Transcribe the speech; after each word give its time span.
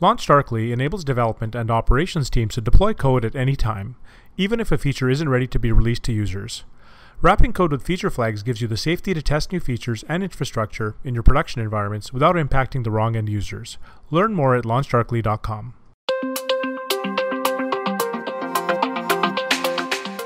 LaunchDarkly 0.00 0.70
enables 0.70 1.02
development 1.02 1.56
and 1.56 1.72
operations 1.72 2.30
teams 2.30 2.54
to 2.54 2.60
deploy 2.60 2.94
code 2.94 3.24
at 3.24 3.34
any 3.34 3.56
time, 3.56 3.96
even 4.36 4.60
if 4.60 4.70
a 4.70 4.78
feature 4.78 5.10
isn't 5.10 5.28
ready 5.28 5.48
to 5.48 5.58
be 5.58 5.72
released 5.72 6.04
to 6.04 6.12
users. 6.12 6.62
Wrapping 7.20 7.52
code 7.52 7.72
with 7.72 7.82
feature 7.82 8.10
flags 8.10 8.44
gives 8.44 8.60
you 8.60 8.68
the 8.68 8.76
safety 8.76 9.12
to 9.12 9.20
test 9.20 9.50
new 9.50 9.58
features 9.58 10.04
and 10.08 10.22
infrastructure 10.22 10.94
in 11.02 11.14
your 11.14 11.24
production 11.24 11.60
environments 11.60 12.12
without 12.12 12.36
impacting 12.36 12.84
the 12.84 12.92
wrong 12.92 13.16
end 13.16 13.28
users. 13.28 13.76
Learn 14.12 14.34
more 14.34 14.54
at 14.54 14.62
launchdarkly.com. 14.62 15.74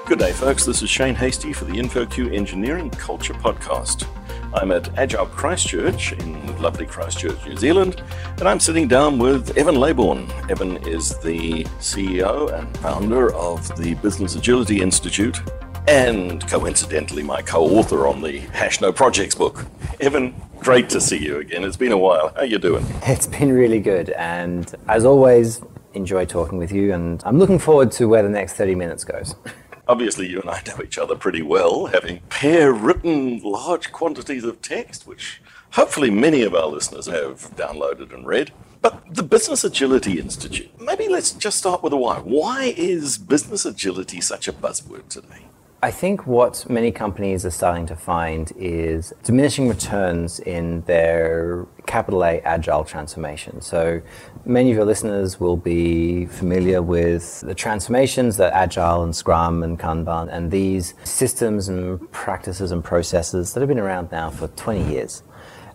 Good 0.04 0.18
day, 0.18 0.32
folks. 0.32 0.66
This 0.66 0.82
is 0.82 0.90
Shane 0.90 1.14
Hastie 1.14 1.54
for 1.54 1.64
the 1.64 1.72
InfoQ 1.72 2.34
Engineering 2.34 2.90
Culture 2.90 3.32
Podcast. 3.32 4.06
I'm 4.54 4.70
at 4.70 4.96
Agile 4.98 5.26
Christchurch 5.26 6.12
in 6.12 6.60
lovely 6.60 6.86
Christchurch, 6.86 7.44
New 7.46 7.56
Zealand, 7.56 8.02
and 8.38 8.48
I'm 8.48 8.60
sitting 8.60 8.86
down 8.86 9.18
with 9.18 9.56
Evan 9.56 9.76
Leybourne. 9.76 10.28
Evan 10.50 10.76
is 10.86 11.18
the 11.18 11.64
CEO 11.80 12.52
and 12.52 12.76
founder 12.78 13.32
of 13.34 13.74
the 13.76 13.94
Business 13.94 14.36
Agility 14.36 14.82
Institute 14.82 15.40
and 15.88 16.46
coincidentally 16.48 17.22
my 17.22 17.42
co-author 17.42 18.06
on 18.06 18.20
the 18.20 18.38
Hash 18.38 18.80
No 18.80 18.92
Projects 18.92 19.34
book. 19.34 19.64
Evan, 20.00 20.34
great 20.60 20.88
to 20.90 21.00
see 21.00 21.18
you 21.18 21.38
again. 21.38 21.64
It's 21.64 21.76
been 21.76 21.92
a 21.92 21.98
while. 21.98 22.32
How 22.36 22.42
you 22.42 22.58
doing? 22.58 22.84
It's 23.04 23.26
been 23.26 23.52
really 23.52 23.80
good, 23.80 24.10
and 24.10 24.72
as 24.88 25.04
always, 25.04 25.62
enjoy 25.94 26.24
talking 26.26 26.58
with 26.58 26.72
you. 26.72 26.92
And 26.92 27.22
I'm 27.24 27.38
looking 27.38 27.58
forward 27.58 27.90
to 27.92 28.06
where 28.06 28.22
the 28.22 28.28
next 28.28 28.54
30 28.54 28.74
minutes 28.74 29.04
goes. 29.04 29.34
Obviously, 29.88 30.28
you 30.28 30.40
and 30.40 30.48
I 30.48 30.62
know 30.66 30.82
each 30.82 30.96
other 30.96 31.16
pretty 31.16 31.42
well, 31.42 31.86
having 31.86 32.20
pair 32.28 32.72
written 32.72 33.40
large 33.40 33.90
quantities 33.90 34.44
of 34.44 34.62
text, 34.62 35.08
which 35.08 35.42
hopefully 35.72 36.08
many 36.08 36.42
of 36.42 36.54
our 36.54 36.68
listeners 36.68 37.06
have 37.06 37.50
downloaded 37.56 38.14
and 38.14 38.24
read. 38.24 38.52
But 38.80 39.02
the 39.12 39.24
Business 39.24 39.64
Agility 39.64 40.20
Institute, 40.20 40.70
maybe 40.80 41.08
let's 41.08 41.32
just 41.32 41.58
start 41.58 41.82
with 41.82 41.92
a 41.92 41.96
why. 41.96 42.18
Why 42.18 42.74
is 42.76 43.18
business 43.18 43.64
agility 43.64 44.20
such 44.20 44.46
a 44.46 44.52
buzzword 44.52 45.08
today? 45.08 45.46
I 45.84 45.90
think 45.90 46.28
what 46.28 46.70
many 46.70 46.92
companies 46.92 47.44
are 47.44 47.50
starting 47.50 47.86
to 47.86 47.96
find 47.96 48.52
is 48.56 49.12
diminishing 49.24 49.68
returns 49.68 50.38
in 50.38 50.82
their 50.82 51.66
capital 51.86 52.24
A 52.24 52.40
agile 52.42 52.84
transformation. 52.84 53.60
So 53.60 54.00
many 54.44 54.70
of 54.70 54.76
your 54.76 54.84
listeners 54.84 55.40
will 55.40 55.56
be 55.56 56.26
familiar 56.26 56.80
with 56.80 57.40
the 57.40 57.56
transformations 57.56 58.36
that 58.36 58.52
agile 58.52 59.02
and 59.02 59.14
scrum 59.16 59.64
and 59.64 59.76
kanban 59.76 60.28
and 60.32 60.52
these 60.52 60.94
systems 61.02 61.68
and 61.68 62.08
practices 62.12 62.70
and 62.70 62.84
processes 62.84 63.52
that 63.52 63.58
have 63.58 63.68
been 63.68 63.80
around 63.80 64.12
now 64.12 64.30
for 64.30 64.46
20 64.46 64.88
years. 64.88 65.24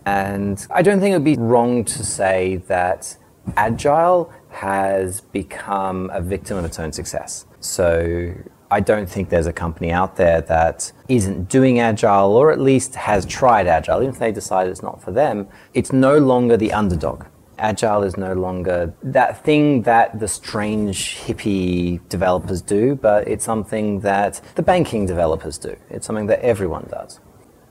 And 0.06 0.66
I 0.70 0.80
don't 0.80 1.00
think 1.00 1.12
it 1.12 1.16
would 1.16 1.24
be 1.24 1.36
wrong 1.36 1.84
to 1.84 2.02
say 2.02 2.56
that 2.68 3.14
agile 3.58 4.32
has 4.48 5.20
become 5.20 6.08
a 6.14 6.22
victim 6.22 6.56
of 6.56 6.64
its 6.64 6.78
own 6.78 6.92
success. 6.92 7.44
So 7.60 8.32
I 8.70 8.80
don't 8.80 9.08
think 9.08 9.30
there's 9.30 9.46
a 9.46 9.52
company 9.52 9.90
out 9.90 10.16
there 10.16 10.42
that 10.42 10.92
isn't 11.08 11.48
doing 11.48 11.80
agile 11.80 12.36
or 12.36 12.52
at 12.52 12.60
least 12.60 12.94
has 12.96 13.24
tried 13.24 13.66
agile. 13.66 14.02
Even 14.02 14.12
if 14.12 14.18
they 14.18 14.30
decide 14.30 14.68
it's 14.68 14.82
not 14.82 15.02
for 15.02 15.10
them, 15.10 15.48
it's 15.72 15.92
no 15.92 16.18
longer 16.18 16.56
the 16.56 16.72
underdog. 16.72 17.24
Agile 17.58 18.02
is 18.02 18.16
no 18.16 18.34
longer 18.34 18.94
that 19.02 19.42
thing 19.42 19.82
that 19.82 20.20
the 20.20 20.28
strange 20.28 21.16
hippie 21.16 22.06
developers 22.08 22.60
do, 22.60 22.94
but 22.94 23.26
it's 23.26 23.44
something 23.44 24.00
that 24.00 24.40
the 24.54 24.62
banking 24.62 25.06
developers 25.06 25.58
do. 25.58 25.74
It's 25.90 26.06
something 26.06 26.26
that 26.26 26.40
everyone 26.40 26.86
does. 26.90 27.20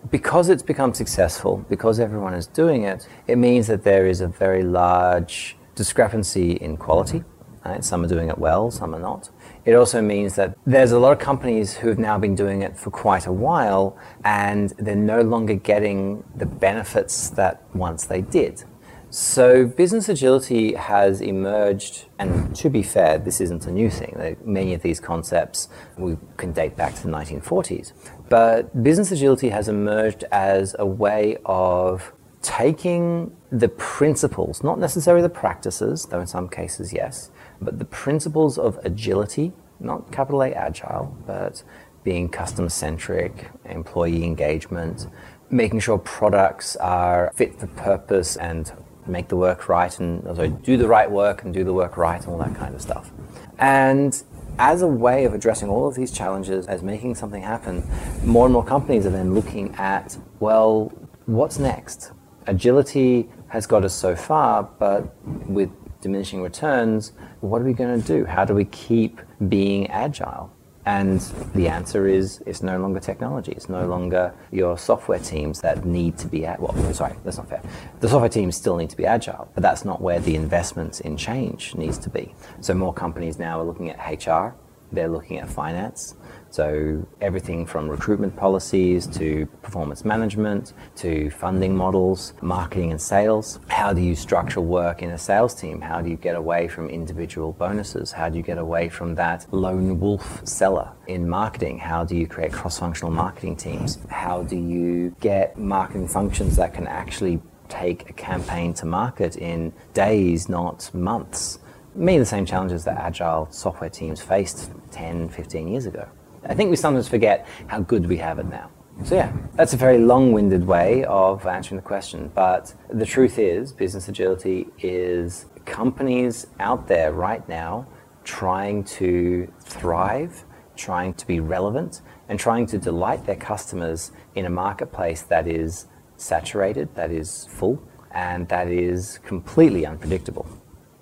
Because 0.09 0.49
it's 0.49 0.63
become 0.63 0.93
successful, 0.93 1.65
because 1.69 1.99
everyone 1.99 2.33
is 2.33 2.47
doing 2.47 2.83
it, 2.83 3.07
it 3.27 3.37
means 3.37 3.67
that 3.67 3.83
there 3.83 4.07
is 4.07 4.19
a 4.19 4.27
very 4.27 4.63
large 4.63 5.55
discrepancy 5.75 6.53
in 6.53 6.75
quality. 6.75 7.23
Right? 7.63 7.83
Some 7.83 8.03
are 8.03 8.07
doing 8.07 8.29
it 8.29 8.37
well, 8.37 8.71
some 8.71 8.95
are 8.95 8.99
not. 8.99 9.29
It 9.67 9.73
also 9.73 10.01
means 10.01 10.35
that 10.35 10.57
there's 10.65 10.93
a 10.93 10.97
lot 10.97 11.11
of 11.11 11.19
companies 11.19 11.75
who 11.75 11.89
have 11.89 11.99
now 11.99 12.17
been 12.17 12.35
doing 12.35 12.61
it 12.61 12.77
for 12.77 12.89
quite 12.89 13.25
a 13.25 13.33
while 13.33 13.97
and 14.23 14.69
they're 14.77 14.95
no 14.95 15.19
longer 15.19 15.55
getting 15.55 16.23
the 16.37 16.45
benefits 16.45 17.29
that 17.31 17.63
once 17.75 18.05
they 18.05 18.21
did. 18.21 18.63
So, 19.09 19.65
business 19.65 20.07
agility 20.07 20.73
has 20.75 21.19
emerged, 21.19 22.05
and 22.17 22.55
to 22.55 22.69
be 22.69 22.81
fair, 22.81 23.17
this 23.17 23.41
isn't 23.41 23.65
a 23.65 23.71
new 23.71 23.89
thing. 23.89 24.37
Many 24.45 24.73
of 24.73 24.81
these 24.83 25.01
concepts 25.01 25.67
we 25.97 26.17
can 26.37 26.53
date 26.53 26.77
back 26.77 26.95
to 26.95 27.03
the 27.03 27.09
1940s. 27.09 27.91
But 28.29 28.83
business 28.83 29.11
agility 29.11 29.49
has 29.49 29.67
emerged 29.67 30.23
as 30.31 30.77
a 30.79 30.85
way 30.85 31.37
of 31.45 32.13
taking 32.41 33.35
the 33.51 33.67
principles, 33.67 34.63
not 34.63 34.79
necessarily 34.79 35.21
the 35.21 35.29
practices, 35.29 36.05
though 36.05 36.21
in 36.21 36.27
some 36.27 36.47
cases, 36.47 36.93
yes, 36.93 37.31
but 37.61 37.79
the 37.79 37.85
principles 37.85 38.57
of 38.57 38.79
agility, 38.83 39.53
not 39.79 40.11
capital 40.11 40.43
A 40.43 40.51
agile, 40.51 41.17
but 41.25 41.63
being 42.03 42.29
customer 42.29 42.69
centric, 42.69 43.49
employee 43.65 44.23
engagement, 44.23 45.07
making 45.49 45.79
sure 45.79 45.97
products 45.97 46.75
are 46.77 47.31
fit 47.35 47.59
for 47.59 47.67
purpose 47.67 48.35
and 48.37 48.71
make 49.07 49.29
the 49.29 49.35
work 49.35 49.69
right 49.69 49.99
and 49.99 50.23
oh, 50.25 50.29
also 50.29 50.47
do 50.47 50.77
the 50.77 50.87
right 50.87 51.09
work 51.09 51.43
and 51.43 51.53
do 51.53 51.63
the 51.63 51.73
work 51.73 51.97
right 51.97 52.21
and 52.21 52.29
all 52.29 52.37
that 52.37 52.55
kind 52.55 52.75
of 52.75 52.81
stuff. 52.81 53.11
And 53.57 54.21
as 54.59 54.81
a 54.81 54.87
way 54.87 55.25
of 55.25 55.33
addressing 55.33 55.69
all 55.69 55.87
of 55.87 55.95
these 55.95 56.11
challenges, 56.11 56.67
as 56.67 56.81
making 56.81 57.15
something 57.15 57.41
happen, 57.41 57.87
more 58.23 58.45
and 58.45 58.53
more 58.53 58.63
companies 58.65 59.05
are 59.05 59.11
then 59.11 59.33
looking 59.33 59.73
at, 59.75 60.17
well, 60.39 60.91
what's 61.25 61.59
next? 61.59 62.11
Agility 62.47 63.29
has 63.49 63.67
got 63.67 63.83
us 63.83 63.93
so 63.93 64.15
far, 64.15 64.63
but 64.63 65.15
with 65.47 65.69
diminishing 66.01 66.41
returns, 66.41 67.11
what 67.41 67.61
are 67.61 67.65
we 67.65 67.73
going 67.73 68.01
to 68.01 68.07
do? 68.07 68.25
How 68.25 68.45
do 68.45 68.53
we 68.53 68.65
keep 68.65 69.21
being 69.47 69.87
agile? 69.87 70.51
And 70.87 71.19
the 71.53 71.67
answer 71.67 72.07
is 72.07 72.41
it's 72.45 72.63
no 72.63 72.79
longer 72.79 73.01
technology. 73.01 73.51
It's 73.51 73.67
no 73.67 73.85
longer 73.85 74.33
your 74.51 74.77
software 74.77 75.19
teams 75.19 75.59
that 75.59 75.83
need 75.83 76.17
to 76.19 76.27
be 76.27 76.45
at 76.45 76.61
well, 76.61 76.93
sorry, 76.93 77.13
that's 77.25 77.35
not 77.35 77.49
fair. 77.49 77.61
The 77.99 78.07
software 78.07 78.29
teams 78.29 78.55
still 78.55 78.77
need 78.77 78.89
to 78.91 78.95
be 78.95 79.05
agile, 79.05 79.51
but 79.53 79.61
that's 79.61 79.83
not 79.83 79.99
where 80.01 80.21
the 80.21 80.35
investments 80.35 81.01
in 81.01 81.17
change 81.17 81.75
needs 81.75 81.97
to 81.97 82.09
be. 82.09 82.33
So 82.61 82.73
more 82.73 82.93
companies 82.93 83.37
now 83.37 83.59
are 83.59 83.65
looking 83.65 83.89
at 83.89 83.97
HR, 84.25 84.55
they're 84.91 85.09
looking 85.09 85.37
at 85.37 85.49
finance, 85.49 86.15
so 86.49 87.05
everything 87.21 87.65
from 87.65 87.89
recruitment 87.89 88.35
policies 88.35 89.05
to 89.07 89.45
performance 89.61 90.05
management 90.05 90.73
to 90.95 91.29
funding 91.29 91.75
models, 91.75 92.33
marketing 92.41 92.91
and 92.91 93.01
sales. 93.01 93.59
How 93.67 93.93
do 93.93 94.01
you 94.01 94.15
structure 94.15 94.61
work 94.61 95.01
in 95.01 95.11
a 95.11 95.17
sales 95.17 95.53
team? 95.53 95.81
How 95.81 96.01
do 96.01 96.09
you 96.09 96.15
get 96.15 96.35
away 96.35 96.67
from 96.67 96.89
individual 96.89 97.51
bonuses? 97.53 98.11
How 98.11 98.29
do 98.29 98.37
you 98.37 98.43
get 98.43 98.57
away 98.57 98.89
from 98.89 99.15
that 99.15 99.45
lone 99.53 99.99
wolf 99.99 100.45
seller 100.47 100.89
in 101.07 101.27
marketing? 101.27 101.79
How 101.79 102.03
do 102.03 102.15
you 102.15 102.27
create 102.27 102.53
cross-functional 102.53 103.11
marketing 103.11 103.57
teams? 103.57 103.99
How 104.09 104.43
do 104.43 104.55
you 104.55 105.15
get 105.19 105.57
marketing 105.57 106.07
functions 106.07 106.55
that 106.55 106.73
can 106.73 106.87
actually 106.87 107.41
take 107.67 108.09
a 108.09 108.13
campaign 108.13 108.73
to 108.73 108.85
market 108.85 109.35
in 109.35 109.73
days, 109.93 110.47
not 110.47 110.89
months? 110.93 111.59
Many 111.97 112.17
of 112.17 112.21
the 112.21 112.27
same 112.27 112.45
challenges 112.45 112.83
that 112.83 112.95
agile 112.99 113.47
software 113.49 113.89
teams 113.89 114.21
faced 114.21 114.69
10, 114.91 115.29
15 115.29 115.67
years 115.67 115.87
ago. 115.87 116.07
I 116.45 116.53
think 116.53 116.69
we 116.69 116.75
sometimes 116.75 117.07
forget 117.07 117.47
how 117.65 117.79
good 117.79 118.05
we 118.05 118.17
have 118.17 118.37
it 118.37 118.45
now. 118.45 118.69
So, 119.03 119.15
yeah, 119.15 119.35
that's 119.55 119.73
a 119.73 119.77
very 119.77 119.97
long 119.97 120.31
winded 120.31 120.67
way 120.67 121.05
of 121.05 121.47
answering 121.47 121.77
the 121.77 121.87
question. 121.87 122.31
But 122.35 122.71
the 122.93 123.05
truth 123.05 123.39
is, 123.39 123.71
business 123.73 124.09
agility 124.09 124.67
is 124.77 125.47
companies 125.65 126.45
out 126.59 126.87
there 126.87 127.13
right 127.13 127.47
now 127.49 127.87
trying 128.23 128.83
to 128.83 129.51
thrive, 129.61 130.45
trying 130.75 131.15
to 131.15 131.25
be 131.25 131.39
relevant, 131.39 132.01
and 132.29 132.39
trying 132.39 132.67
to 132.67 132.77
delight 132.77 133.25
their 133.25 133.35
customers 133.35 134.11
in 134.35 134.45
a 134.45 134.51
marketplace 134.51 135.23
that 135.23 135.47
is 135.47 135.87
saturated, 136.15 136.93
that 136.93 137.09
is 137.09 137.47
full, 137.49 137.81
and 138.11 138.47
that 138.49 138.67
is 138.67 139.17
completely 139.23 139.83
unpredictable. 139.83 140.47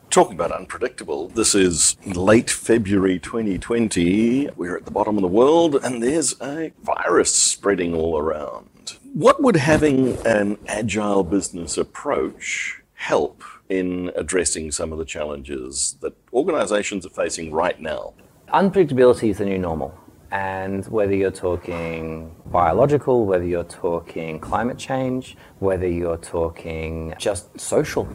Talking 0.09 0.35
about 0.35 0.51
unpredictable, 0.53 1.27
this 1.29 1.53
is 1.53 1.97
late 2.05 2.49
February 2.49 3.19
2020. 3.19 4.49
We're 4.55 4.77
at 4.77 4.85
the 4.85 4.91
bottom 4.91 5.17
of 5.17 5.21
the 5.21 5.27
world 5.27 5.75
and 5.83 6.01
there's 6.01 6.39
a 6.41 6.71
virus 6.81 7.35
spreading 7.35 7.93
all 7.93 8.17
around. 8.17 8.97
What 9.13 9.43
would 9.43 9.57
having 9.57 10.17
an 10.25 10.57
agile 10.67 11.23
business 11.23 11.77
approach 11.77 12.81
help 12.93 13.43
in 13.67 14.11
addressing 14.15 14.71
some 14.71 14.93
of 14.93 14.99
the 14.99 15.05
challenges 15.05 15.97
that 15.99 16.15
organizations 16.31 17.05
are 17.05 17.09
facing 17.09 17.51
right 17.51 17.79
now? 17.81 18.13
Unpredictability 18.53 19.31
is 19.31 19.39
the 19.39 19.45
new 19.45 19.57
normal. 19.57 19.93
And 20.31 20.85
whether 20.87 21.13
you're 21.13 21.31
talking 21.31 22.33
biological, 22.47 23.25
whether 23.25 23.45
you're 23.45 23.63
talking 23.65 24.39
climate 24.39 24.77
change, 24.77 25.35
whether 25.59 25.87
you're 25.87 26.17
talking 26.17 27.13
just 27.17 27.59
social 27.59 28.07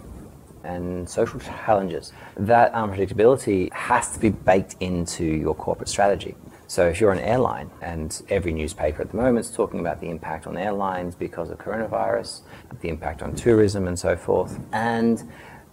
and 0.65 1.09
social 1.09 1.41
challenges, 1.41 2.13
that 2.37 2.75
um, 2.75 2.91
unpredictability 2.91 3.73
has 3.73 4.13
to 4.13 4.21
be 4.21 4.31
baked 4.31 4.77
into 4.81 5.25
your 5.25 5.55
corporate 5.55 5.89
strategy. 5.89 6.35
So 6.67 6.87
if 6.87 7.01
you're 7.01 7.11
an 7.11 7.19
airline, 7.19 7.69
and 7.83 8.23
every 8.29 8.53
newspaper 8.53 9.03
at 9.03 9.11
the 9.11 9.17
moment 9.17 9.47
is 9.47 9.51
talking 9.53 9.81
about 9.81 10.01
the 10.01 10.09
impact 10.09 10.47
on 10.47 10.57
airlines 10.57 11.17
because 11.17 11.51
of 11.51 11.59
coronavirus, 11.59 12.43
the 12.81 12.89
impact 12.89 13.23
on 13.23 13.35
tourism 13.35 13.89
and 13.89 13.99
so 13.99 14.17
forth, 14.17 14.61
and 14.73 15.29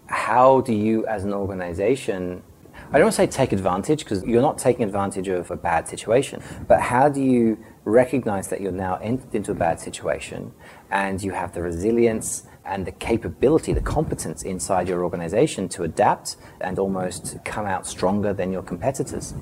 how 0.07 0.61
do 0.61 0.73
you, 0.73 1.05
as 1.05 1.23
an 1.23 1.33
organization, 1.33 2.41
I 2.89 2.93
don't 2.93 3.03
want 3.03 3.13
to 3.13 3.17
say 3.17 3.27
take 3.27 3.51
advantage 3.51 3.99
because 3.99 4.23
you're 4.23 4.41
not 4.41 4.57
taking 4.57 4.85
advantage 4.85 5.27
of 5.27 5.51
a 5.51 5.57
bad 5.57 5.87
situation, 5.87 6.41
but 6.67 6.79
how 6.79 7.09
do 7.09 7.21
you 7.21 7.63
recognize 7.83 8.47
that 8.47 8.61
you're 8.61 8.71
now 8.71 8.95
entered 8.95 9.35
into 9.35 9.51
a 9.51 9.55
bad 9.55 9.79
situation 9.79 10.53
and 10.89 11.21
you 11.21 11.31
have 11.31 11.53
the 11.53 11.61
resilience 11.61 12.47
and 12.67 12.85
the 12.85 12.91
capability, 12.91 13.73
the 13.73 13.81
competence 13.81 14.43
inside 14.43 14.87
your 14.87 15.03
organization 15.03 15.69
to 15.69 15.83
adapt 15.83 16.37
and 16.61 16.77
almost 16.79 17.37
come 17.45 17.65
out 17.65 17.87
stronger 17.87 18.33
than 18.33 18.51
your 18.51 18.63
competitors? 18.63 19.33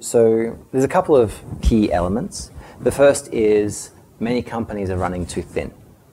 So 0.00 0.58
there's 0.72 0.84
a 0.84 0.88
couple 0.88 1.16
of 1.16 1.34
key 1.62 1.92
elements. 1.92 2.50
The 2.80 2.92
first 2.92 3.32
is 3.32 3.92
many 4.20 4.42
companies 4.42 4.90
are 4.90 4.96
running 4.96 5.26
too 5.26 5.42
thin. 5.42 5.72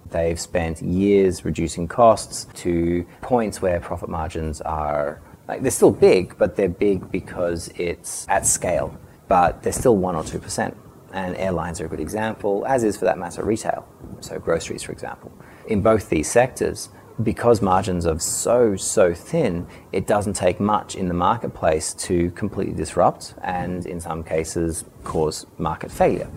They've 0.10 0.40
spent 0.40 0.82
years 0.82 1.46
reducing 1.46 1.88
costs 1.88 2.46
to 2.56 3.06
points 3.22 3.62
where 3.62 3.80
profit 3.80 4.10
margins 4.10 4.62
are 4.62 5.22
like 5.48 5.62
they're 5.62 5.72
still 5.72 5.92
big, 5.92 6.38
but 6.38 6.56
they're 6.56 6.70
big 6.70 7.12
because 7.12 7.70
it's 7.76 8.26
at 8.30 8.46
scale. 8.46 8.98
But 9.28 9.64
they're 9.64 9.74
still 9.74 9.98
one 9.98 10.16
or 10.16 10.24
two 10.24 10.40
percent. 10.40 10.78
And 11.14 11.36
airlines 11.36 11.82
are 11.82 11.86
a 11.86 11.90
good 11.90 12.00
example, 12.00 12.66
as 12.66 12.84
is 12.86 12.96
for 12.96 13.06
that 13.06 13.18
matter 13.18 13.44
retail. 13.44 13.86
So 14.22 14.40
groceries, 14.40 14.84
for 14.84 14.94
example. 14.94 15.32
In 15.68 15.82
both 15.82 16.10
these 16.10 16.30
sectors, 16.30 16.90
because 17.24 17.62
margins 17.62 18.06
are 18.06 18.20
so 18.20 18.76
so 18.76 19.14
thin, 19.14 19.68
it 19.92 20.08
doesn't 20.08 20.34
take 20.34 20.60
much 20.60 20.96
in 20.96 21.08
the 21.08 21.14
marketplace 21.14 21.94
to 21.94 22.32
completely 22.32 22.74
disrupt 22.74 23.36
and 23.44 23.86
in 23.86 24.00
some 24.00 24.24
cases 24.24 24.86
cause 25.04 25.46
market 25.58 25.92
failure. 25.92 26.30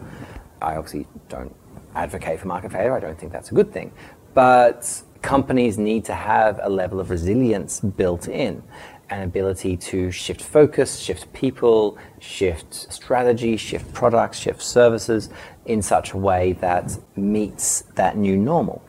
I 0.60 0.76
obviously 0.76 1.06
don't 1.28 1.54
advocate 1.94 2.40
for 2.40 2.48
market 2.48 2.72
failure. 2.72 2.94
I 2.94 3.00
don't 3.00 3.18
think 3.18 3.32
that's 3.32 3.50
a 3.50 3.54
good 3.54 3.72
thing. 3.72 3.92
But 4.34 5.02
companies 5.22 5.78
need 5.78 6.04
to 6.04 6.14
have 6.14 6.60
a 6.62 6.68
level 6.68 7.00
of 7.00 7.10
resilience 7.10 7.80
built 7.80 8.28
in 8.28 8.62
an 9.10 9.22
ability 9.22 9.76
to 9.76 10.10
shift 10.10 10.42
focus, 10.42 10.98
shift 10.98 11.32
people, 11.32 11.98
shift 12.20 12.74
strategy, 12.92 13.56
shift 13.56 13.92
products, 13.92 14.38
shift 14.38 14.62
services 14.62 15.28
in 15.66 15.82
such 15.82 16.12
a 16.12 16.16
way 16.16 16.52
that 16.54 16.98
meets 17.16 17.82
that 17.94 18.16
new 18.16 18.36
normal, 18.36 18.82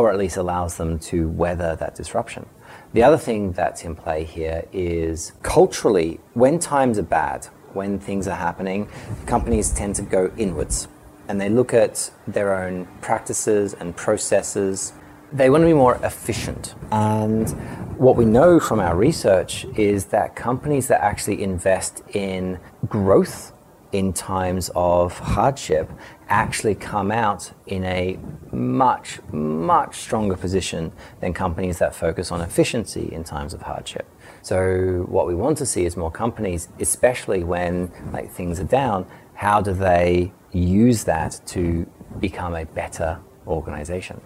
or 0.00 0.10
at 0.10 0.18
least 0.18 0.36
allows 0.36 0.76
them 0.76 0.98
to 0.98 1.28
weather 1.28 1.76
that 1.76 1.94
disruption. 1.94 2.46
The 2.94 3.02
other 3.02 3.18
thing 3.18 3.52
that's 3.52 3.84
in 3.84 3.94
play 3.94 4.24
here 4.24 4.64
is 4.72 5.32
culturally, 5.42 6.20
when 6.34 6.58
times 6.58 6.98
are 6.98 7.02
bad, 7.02 7.44
when 7.74 7.98
things 7.98 8.26
are 8.26 8.36
happening, 8.36 8.88
companies 9.26 9.70
tend 9.70 9.94
to 9.96 10.02
go 10.02 10.32
inwards 10.36 10.88
and 11.28 11.40
they 11.40 11.48
look 11.48 11.72
at 11.74 12.10
their 12.26 12.54
own 12.64 12.88
practices 13.00 13.74
and 13.74 13.94
processes. 13.94 14.92
They 15.32 15.50
want 15.50 15.62
to 15.62 15.66
be 15.66 15.74
more 15.74 15.96
efficient. 16.02 16.74
And 16.90 17.48
what 17.96 18.16
we 18.16 18.24
know 18.24 18.58
from 18.58 18.80
our 18.80 18.96
research 18.96 19.66
is 19.76 20.06
that 20.06 20.34
companies 20.34 20.88
that 20.88 21.00
actually 21.02 21.42
invest 21.42 22.02
in 22.14 22.58
growth 22.88 23.52
in 23.92 24.12
times 24.12 24.70
of 24.74 25.18
hardship 25.18 25.90
actually 26.28 26.74
come 26.74 27.10
out 27.10 27.52
in 27.66 27.84
a 27.84 28.18
much, 28.52 29.20
much 29.32 29.96
stronger 29.96 30.36
position 30.36 30.92
than 31.20 31.32
companies 31.32 31.78
that 31.78 31.94
focus 31.94 32.30
on 32.30 32.40
efficiency 32.40 33.08
in 33.12 33.24
times 33.24 33.52
of 33.52 33.62
hardship. 33.62 34.08
So 34.42 35.06
what 35.08 35.26
we 35.26 35.34
want 35.34 35.58
to 35.58 35.66
see 35.66 35.84
is 35.84 35.96
more 35.96 36.10
companies, 36.10 36.68
especially 36.78 37.42
when 37.44 37.90
like 38.12 38.30
things 38.30 38.60
are 38.60 38.64
down, 38.64 39.06
how 39.34 39.60
do 39.60 39.72
they 39.72 40.32
use 40.52 41.04
that 41.04 41.40
to 41.46 41.86
become 42.18 42.54
a 42.54 42.64
better 42.64 43.20
organization. 43.46 44.20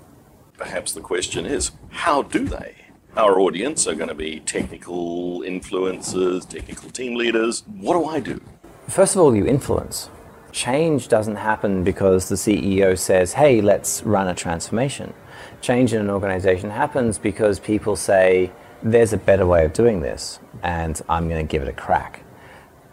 Perhaps 0.56 0.93
the 0.93 1.00
question 1.00 1.46
is 1.46 1.72
how 1.90 2.22
do 2.22 2.46
they? 2.46 2.76
Our 3.17 3.38
audience 3.40 3.87
are 3.87 3.94
going 3.94 4.08
to 4.08 4.14
be 4.14 4.40
technical 4.40 5.40
influencers, 5.40 6.49
technical 6.49 6.90
team 6.90 7.14
leaders. 7.14 7.62
What 7.67 7.94
do 7.94 8.06
I 8.06 8.20
do? 8.20 8.40
First 8.88 9.16
of 9.16 9.22
all, 9.22 9.34
you 9.34 9.46
influence. 9.46 10.10
Change 10.52 11.08
doesn't 11.08 11.36
happen 11.36 11.84
because 11.84 12.28
the 12.28 12.36
CEO 12.36 12.96
says, 12.96 13.32
hey, 13.32 13.60
let's 13.60 14.02
run 14.02 14.28
a 14.28 14.34
transformation. 14.34 15.12
Change 15.60 15.92
in 15.92 16.00
an 16.00 16.10
organization 16.10 16.70
happens 16.70 17.19
because 17.19 17.58
people 17.58 17.96
say, 17.96 18.52
there's 18.82 19.12
a 19.12 19.16
better 19.16 19.46
way 19.46 19.64
of 19.64 19.72
doing 19.72 20.00
this, 20.00 20.38
and 20.62 21.00
I'm 21.08 21.28
going 21.28 21.44
to 21.44 21.50
give 21.50 21.62
it 21.62 21.69
a 21.69 21.72
crack. 21.72 22.22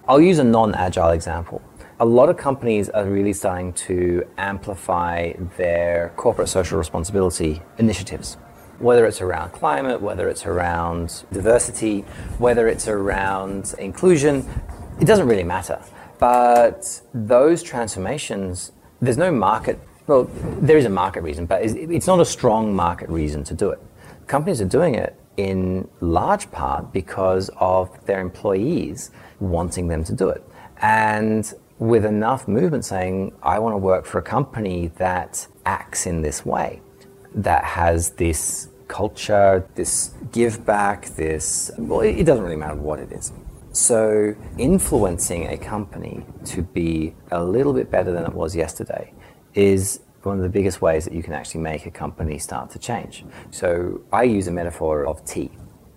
I'll 0.07 0.21
use 0.21 0.39
a 0.39 0.43
non 0.43 0.73
agile 0.73 1.11
example 1.11 1.61
a 2.01 2.05
lot 2.05 2.29
of 2.29 2.35
companies 2.35 2.89
are 2.89 3.05
really 3.05 3.31
starting 3.31 3.71
to 3.73 4.27
amplify 4.35 5.33
their 5.55 6.11
corporate 6.15 6.49
social 6.49 6.79
responsibility 6.79 7.61
initiatives. 7.77 8.37
Whether 8.79 9.05
it's 9.05 9.21
around 9.21 9.51
climate, 9.51 10.01
whether 10.01 10.27
it's 10.27 10.47
around 10.47 11.25
diversity, 11.31 12.01
whether 12.39 12.67
it's 12.67 12.87
around 12.87 13.75
inclusion, 13.77 14.49
it 15.01 15.05
doesn't 15.05 15.27
really 15.27 15.43
matter. 15.43 15.81
But 16.19 17.01
those 17.13 17.63
transformations, 17.63 18.71
there's 19.01 19.17
no 19.17 19.31
market, 19.31 19.79
well, 20.05 20.29
there 20.61 20.77
is 20.77 20.85
a 20.85 20.89
market 20.89 21.23
reason, 21.23 21.47
but 21.47 21.63
it's 21.63 22.07
not 22.07 22.19
a 22.19 22.25
strong 22.25 22.73
market 22.73 23.09
reason 23.09 23.43
to 23.45 23.55
do 23.55 23.71
it. 23.71 23.79
Companies 24.27 24.61
are 24.61 24.65
doing 24.65 24.95
it 24.95 25.15
in 25.37 25.87
large 25.99 26.51
part 26.51 26.93
because 26.93 27.49
of 27.57 28.05
their 28.05 28.21
employees 28.21 29.09
wanting 29.39 29.87
them 29.87 30.03
to 30.03 30.13
do 30.13 30.29
it. 30.29 30.47
And 30.77 31.51
with 31.79 32.05
enough 32.05 32.47
movement 32.47 32.85
saying, 32.85 33.33
I 33.41 33.57
want 33.57 33.73
to 33.73 33.77
work 33.77 34.05
for 34.05 34.19
a 34.19 34.21
company 34.21 34.91
that 34.97 35.47
acts 35.65 36.05
in 36.05 36.21
this 36.21 36.45
way, 36.45 36.81
that 37.33 37.63
has 37.63 38.11
this 38.11 38.69
culture, 38.87 39.67
this 39.73 40.13
give 40.31 40.63
back, 40.63 41.07
this, 41.15 41.71
well, 41.77 42.01
it 42.01 42.23
doesn't 42.23 42.43
really 42.43 42.57
matter 42.57 42.75
what 42.75 42.99
it 42.99 43.11
is. 43.11 43.31
So, 43.73 44.35
influencing 44.57 45.47
a 45.47 45.57
company 45.57 46.25
to 46.45 46.61
be 46.61 47.15
a 47.31 47.43
little 47.43 47.73
bit 47.73 47.89
better 47.89 48.11
than 48.11 48.25
it 48.25 48.33
was 48.33 48.55
yesterday 48.55 49.13
is 49.53 50.01
one 50.23 50.37
of 50.37 50.43
the 50.43 50.49
biggest 50.49 50.81
ways 50.81 51.05
that 51.05 51.13
you 51.13 51.23
can 51.23 51.33
actually 51.33 51.61
make 51.61 51.85
a 51.85 51.91
company 51.91 52.37
start 52.37 52.69
to 52.71 52.79
change. 52.79 53.23
So, 53.49 54.01
I 54.11 54.23
use 54.23 54.47
a 54.47 54.51
metaphor 54.51 55.05
of 55.05 55.23
tea. 55.25 55.51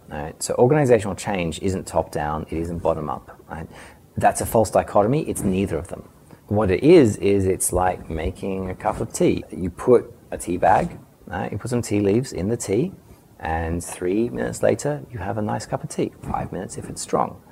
Right? 0.09 0.41
So, 0.41 0.55
organizational 0.55 1.17
change 1.17 1.61
isn't 1.63 1.85
top 1.87 2.13
down, 2.13 2.47
it 2.49 2.59
isn't 2.59 2.79
bottom 2.79 3.11
up. 3.11 3.41
Right? 3.49 3.69
that's 4.17 4.41
a 4.41 4.47
false 4.47 4.71
dichotomy. 4.71 5.29
It's 5.29 5.43
neither 5.43 5.77
of 5.77 5.89
them. 5.89 6.09
What 6.47 6.71
it 6.71 6.85
is, 6.85 7.17
is 7.17 7.47
it's 7.47 7.73
like 7.73 8.09
making 8.11 8.71
a 8.71 8.75
cup 8.75 9.01
of 9.01 9.13
tea. 9.13 9.45
You 9.51 9.71
put 9.71 10.13
a 10.31 10.39
tea 10.39 10.57
bag, 10.57 10.99
uh, 11.31 11.49
you 11.51 11.59
put 11.59 11.71
some 11.71 11.83
tea 11.83 12.01
leaves 12.01 12.33
in 12.33 12.49
the 12.49 12.57
tea, 12.57 12.93
and 13.41 13.83
three 13.83 14.29
minutes 14.29 14.63
later, 14.63 15.03
you 15.11 15.19
have 15.19 15.39
a 15.39 15.43
nice 15.43 15.67
cup 15.67 15.83
of 15.83 15.91
tea. 15.91 16.13
Five 16.31 16.53
minutes 16.53 16.77
if 16.77 16.89
it's 16.89 17.03
strong. 17.03 17.43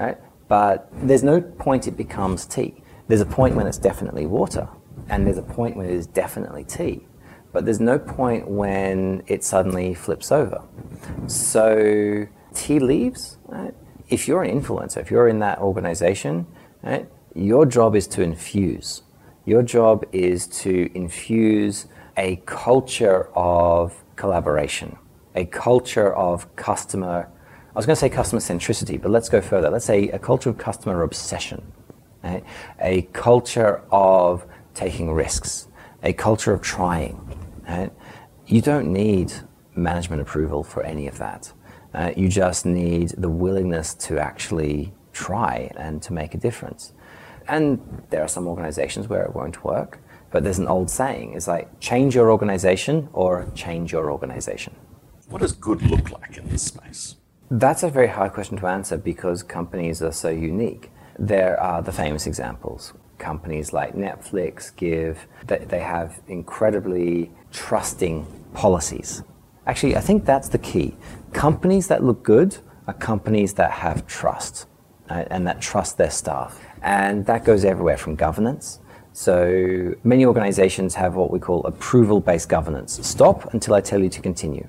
Right? 0.00 0.18
But 0.48 0.88
there's 0.92 1.22
no 1.22 1.40
point 1.40 1.86
it 1.86 1.96
becomes 1.96 2.46
tea. 2.46 2.82
There's 3.06 3.20
a 3.20 3.26
point 3.26 3.54
when 3.54 3.66
it's 3.66 3.78
definitely 3.78 4.26
water, 4.26 4.68
and 5.08 5.26
there's 5.26 5.38
a 5.38 5.42
point 5.42 5.76
when 5.76 5.86
it 5.86 5.94
is 5.94 6.06
definitely 6.06 6.64
tea. 6.64 7.06
But 7.52 7.64
there's 7.64 7.80
no 7.80 7.98
point 7.98 8.48
when 8.48 9.22
it 9.26 9.44
suddenly 9.44 9.94
flips 9.94 10.32
over. 10.32 10.62
So, 11.26 12.26
tea 12.54 12.78
leaves, 12.78 13.38
right? 13.46 13.74
if 14.10 14.26
you're 14.26 14.42
an 14.42 14.60
influencer, 14.60 14.98
if 14.98 15.10
you're 15.10 15.28
in 15.28 15.38
that 15.38 15.58
organization, 15.60 16.46
right, 16.82 17.08
your 17.34 17.64
job 17.64 17.94
is 17.94 18.06
to 18.08 18.22
infuse. 18.22 19.02
Your 19.46 19.62
job 19.62 20.04
is 20.12 20.46
to 20.48 20.90
infuse 20.94 21.86
a 22.16 22.36
culture 22.44 23.30
of 23.36 24.04
collaboration, 24.16 24.98
a 25.34 25.44
culture 25.46 26.14
of 26.14 26.54
customer. 26.56 27.30
I 27.70 27.78
was 27.78 27.86
going 27.86 27.94
to 27.94 28.00
say 28.00 28.08
customer 28.08 28.40
centricity, 28.40 29.00
but 29.00 29.12
let's 29.12 29.28
go 29.28 29.40
further. 29.40 29.70
Let's 29.70 29.84
say 29.84 30.08
a 30.08 30.18
culture 30.18 30.50
of 30.50 30.58
customer 30.58 31.02
obsession, 31.02 31.62
right? 32.24 32.42
a 32.80 33.02
culture 33.12 33.82
of 33.92 34.44
taking 34.74 35.12
risks, 35.12 35.68
a 36.02 36.12
culture 36.12 36.52
of 36.52 36.62
trying. 36.62 37.16
Right? 37.68 37.92
You 38.46 38.60
don't 38.60 38.92
need 38.92 39.32
management 39.76 40.20
approval 40.20 40.64
for 40.64 40.82
any 40.82 41.06
of 41.06 41.18
that. 41.18 41.52
Uh, 41.94 42.10
you 42.16 42.28
just 42.28 42.66
need 42.66 43.10
the 43.16 43.28
willingness 43.28 43.94
to 43.94 44.18
actually 44.18 44.92
try 45.12 45.70
and 45.76 46.02
to 46.02 46.12
make 46.12 46.34
a 46.34 46.38
difference. 46.38 46.92
And 47.46 48.02
there 48.10 48.22
are 48.22 48.28
some 48.28 48.48
organizations 48.48 49.08
where 49.08 49.22
it 49.22 49.34
won't 49.34 49.64
work, 49.64 50.00
but 50.32 50.42
there's 50.42 50.58
an 50.58 50.66
old 50.66 50.90
saying 50.90 51.34
it's 51.34 51.46
like 51.46 51.78
change 51.78 52.16
your 52.16 52.32
organization 52.32 53.08
or 53.12 53.48
change 53.54 53.92
your 53.92 54.10
organization. 54.10 54.74
What 55.28 55.40
does 55.42 55.52
good 55.52 55.82
look 55.82 56.10
like 56.10 56.36
in 56.36 56.48
this 56.48 56.62
space? 56.62 57.14
That's 57.50 57.82
a 57.82 57.90
very 57.90 58.08
hard 58.08 58.32
question 58.32 58.56
to 58.58 58.66
answer 58.66 58.96
because 58.96 59.42
companies 59.42 60.02
are 60.02 60.12
so 60.12 60.28
unique. 60.28 60.90
There 61.18 61.60
are 61.60 61.82
the 61.82 61.92
famous 61.92 62.26
examples. 62.26 62.94
Companies 63.18 63.72
like 63.72 63.94
Netflix 63.94 64.74
give, 64.74 65.26
they 65.46 65.80
have 65.80 66.20
incredibly 66.28 67.30
trusting 67.52 68.24
policies 68.54 69.22
Actually, 69.70 69.96
I 69.96 70.00
think 70.00 70.24
that's 70.24 70.48
the 70.48 70.58
key. 70.58 70.96
Companies 71.32 71.86
that 71.88 72.02
look 72.02 72.24
good 72.24 72.58
are 72.88 72.94
companies 72.94 73.54
that 73.54 73.70
have 73.70 74.06
trust 74.06 74.66
and 75.08 75.46
that 75.46 75.60
trust 75.60 75.96
their 75.98 76.10
staff. 76.10 76.60
And 76.82 77.26
that 77.26 77.44
goes 77.44 77.64
everywhere 77.64 77.96
from 77.96 78.16
governance. 78.16 78.80
So 79.12 79.94
many 80.02 80.24
organizations 80.24 80.94
have 80.94 81.14
what 81.14 81.30
we 81.30 81.38
call 81.38 81.64
approval 81.66 82.20
based 82.20 82.48
governance. 82.48 82.98
Stop 83.06 83.54
until 83.54 83.74
I 83.74 83.80
tell 83.80 84.02
you 84.02 84.08
to 84.08 84.20
continue. 84.20 84.66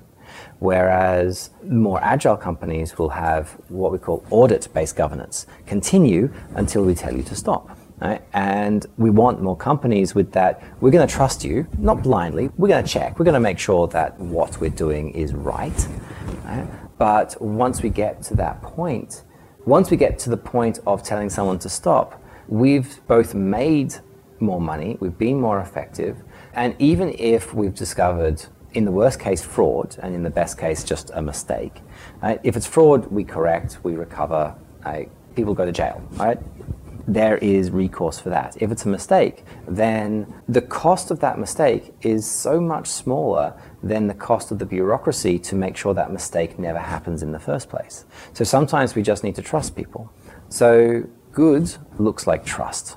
Whereas 0.62 1.50
more 1.64 1.98
agile 2.04 2.36
companies 2.36 2.96
will 2.96 3.08
have 3.08 3.50
what 3.68 3.90
we 3.90 3.98
call 3.98 4.24
audit 4.30 4.68
based 4.72 4.94
governance 4.94 5.46
continue 5.66 6.32
until 6.54 6.84
we 6.84 6.94
tell 6.94 7.12
you 7.16 7.24
to 7.24 7.34
stop. 7.34 7.76
Right? 8.00 8.22
And 8.32 8.86
we 8.96 9.10
want 9.10 9.42
more 9.42 9.56
companies 9.56 10.14
with 10.14 10.30
that. 10.32 10.62
We're 10.80 10.92
going 10.92 11.06
to 11.06 11.12
trust 11.12 11.44
you, 11.44 11.66
not 11.78 12.04
blindly. 12.04 12.48
We're 12.56 12.68
going 12.68 12.84
to 12.84 12.88
check. 12.88 13.18
We're 13.18 13.24
going 13.24 13.34
to 13.34 13.40
make 13.40 13.58
sure 13.58 13.88
that 13.88 14.16
what 14.20 14.60
we're 14.60 14.70
doing 14.70 15.10
is 15.10 15.34
right. 15.34 15.88
right? 16.44 16.68
But 16.96 17.42
once 17.42 17.82
we 17.82 17.88
get 17.88 18.22
to 18.28 18.36
that 18.36 18.62
point, 18.62 19.24
once 19.66 19.90
we 19.90 19.96
get 19.96 20.16
to 20.20 20.30
the 20.30 20.36
point 20.36 20.78
of 20.86 21.02
telling 21.02 21.28
someone 21.28 21.58
to 21.58 21.68
stop, 21.68 22.22
we've 22.46 23.04
both 23.08 23.34
made 23.34 23.96
more 24.38 24.60
money, 24.60 24.96
we've 25.00 25.18
been 25.18 25.40
more 25.40 25.60
effective, 25.60 26.22
and 26.54 26.76
even 26.78 27.16
if 27.18 27.52
we've 27.52 27.74
discovered, 27.74 28.46
in 28.74 28.84
the 28.84 28.92
worst 28.92 29.20
case, 29.20 29.42
fraud, 29.42 29.96
and 30.02 30.14
in 30.14 30.22
the 30.22 30.30
best 30.30 30.58
case, 30.58 30.84
just 30.84 31.10
a 31.14 31.22
mistake, 31.22 31.80
right? 32.22 32.40
if 32.42 32.56
it's 32.56 32.66
fraud, 32.66 33.06
we 33.06 33.24
correct, 33.24 33.78
we 33.82 33.94
recover, 33.96 34.54
right? 34.84 35.08
people 35.34 35.54
go 35.54 35.64
to 35.64 35.72
jail, 35.72 36.02
right? 36.12 36.38
There 37.06 37.36
is 37.38 37.70
recourse 37.70 38.20
for 38.20 38.28
that. 38.30 38.56
If 38.60 38.70
it's 38.70 38.84
a 38.84 38.88
mistake, 38.88 39.44
then 39.66 40.32
the 40.48 40.60
cost 40.60 41.10
of 41.10 41.20
that 41.20 41.38
mistake 41.38 41.92
is 42.02 42.30
so 42.30 42.60
much 42.60 42.86
smaller 42.86 43.54
than 43.82 44.06
the 44.06 44.14
cost 44.14 44.52
of 44.52 44.58
the 44.58 44.66
bureaucracy 44.66 45.38
to 45.40 45.56
make 45.56 45.76
sure 45.76 45.94
that 45.94 46.12
mistake 46.12 46.58
never 46.58 46.78
happens 46.78 47.22
in 47.22 47.32
the 47.32 47.40
first 47.40 47.68
place. 47.68 48.04
So 48.34 48.44
sometimes 48.44 48.94
we 48.94 49.02
just 49.02 49.24
need 49.24 49.34
to 49.34 49.42
trust 49.42 49.74
people. 49.74 50.12
So 50.48 51.04
good 51.32 51.74
looks 51.98 52.26
like 52.26 52.44
trust. 52.44 52.96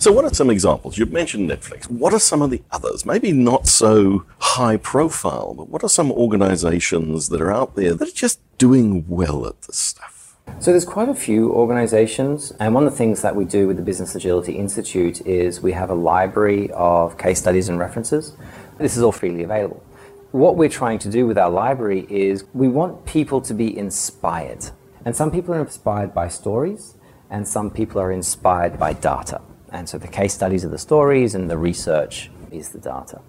So, 0.00 0.10
what 0.12 0.24
are 0.24 0.32
some 0.32 0.48
examples? 0.48 0.96
You've 0.96 1.12
mentioned 1.12 1.50
Netflix. 1.50 1.84
What 1.90 2.14
are 2.14 2.18
some 2.18 2.40
of 2.40 2.48
the 2.48 2.62
others? 2.70 3.04
Maybe 3.04 3.32
not 3.32 3.66
so 3.66 4.24
high 4.38 4.78
profile, 4.78 5.52
but 5.52 5.68
what 5.68 5.84
are 5.84 5.90
some 5.90 6.10
organizations 6.10 7.28
that 7.28 7.38
are 7.38 7.52
out 7.52 7.76
there 7.76 7.92
that 7.92 8.08
are 8.08 8.10
just 8.10 8.40
doing 8.56 9.04
well 9.08 9.46
at 9.46 9.60
this 9.60 9.76
stuff? 9.76 10.38
So, 10.58 10.70
there's 10.70 10.86
quite 10.86 11.10
a 11.10 11.14
few 11.14 11.52
organizations, 11.52 12.50
and 12.52 12.74
one 12.74 12.86
of 12.86 12.92
the 12.92 12.96
things 12.96 13.20
that 13.20 13.36
we 13.36 13.44
do 13.44 13.66
with 13.66 13.76
the 13.76 13.82
Business 13.82 14.14
Agility 14.14 14.54
Institute 14.54 15.20
is 15.26 15.60
we 15.60 15.72
have 15.72 15.90
a 15.90 15.94
library 15.94 16.70
of 16.72 17.18
case 17.18 17.38
studies 17.38 17.68
and 17.68 17.78
references. 17.78 18.34
This 18.78 18.96
is 18.96 19.02
all 19.02 19.12
freely 19.12 19.42
available. 19.42 19.84
What 20.32 20.56
we're 20.56 20.70
trying 20.70 20.98
to 21.00 21.10
do 21.10 21.26
with 21.26 21.36
our 21.36 21.50
library 21.50 22.06
is 22.08 22.46
we 22.54 22.68
want 22.68 23.04
people 23.04 23.42
to 23.42 23.52
be 23.52 23.76
inspired. 23.76 24.70
And 25.04 25.14
some 25.14 25.30
people 25.30 25.52
are 25.52 25.60
inspired 25.60 26.14
by 26.14 26.28
stories, 26.28 26.94
and 27.28 27.46
some 27.46 27.70
people 27.70 28.00
are 28.00 28.10
inspired 28.10 28.78
by 28.78 28.94
data. 28.94 29.42
And 29.72 29.88
so 29.88 29.98
the 29.98 30.08
case 30.08 30.34
studies 30.34 30.64
are 30.64 30.68
the 30.68 30.78
stories, 30.78 31.34
and 31.34 31.48
the 31.48 31.58
research 31.58 32.30
is 32.50 32.70
the 32.70 32.78
data. 32.78 33.20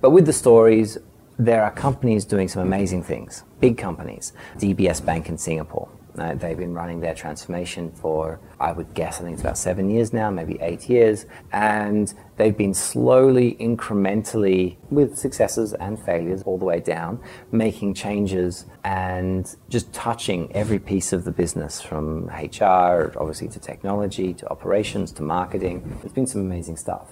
But 0.00 0.10
with 0.10 0.26
the 0.26 0.32
stories, 0.32 0.98
there 1.38 1.64
are 1.64 1.70
companies 1.70 2.24
doing 2.24 2.48
some 2.48 2.62
amazing 2.62 3.02
things, 3.02 3.44
big 3.60 3.76
companies. 3.76 4.32
DBS 4.56 5.04
Bank 5.04 5.28
in 5.28 5.38
Singapore, 5.38 5.88
uh, 6.18 6.34
they've 6.34 6.56
been 6.56 6.74
running 6.74 7.00
their 7.00 7.14
transformation 7.14 7.90
for, 7.92 8.40
I 8.60 8.72
would 8.72 8.94
guess, 8.94 9.20
I 9.20 9.24
think 9.24 9.34
it's 9.34 9.42
about 9.42 9.58
seven 9.58 9.90
years 9.90 10.12
now, 10.12 10.30
maybe 10.30 10.58
eight 10.60 10.88
years. 10.88 11.26
And 11.52 12.12
they've 12.36 12.56
been 12.56 12.74
slowly, 12.74 13.56
incrementally, 13.60 14.76
with 14.90 15.18
successes 15.18 15.72
and 15.74 15.98
failures 15.98 16.42
all 16.42 16.58
the 16.58 16.64
way 16.64 16.80
down, 16.80 17.20
making 17.50 17.94
changes 17.94 18.66
and 18.84 19.56
just 19.68 19.92
touching 19.92 20.54
every 20.54 20.78
piece 20.78 21.12
of 21.12 21.24
the 21.24 21.32
business 21.32 21.80
from 21.80 22.26
HR, 22.26 23.12
obviously, 23.18 23.48
to 23.48 23.58
technology, 23.58 24.34
to 24.34 24.48
operations, 24.48 25.10
to 25.12 25.22
marketing. 25.22 25.98
There's 26.00 26.12
been 26.12 26.26
some 26.26 26.42
amazing 26.42 26.76
stuff. 26.76 27.10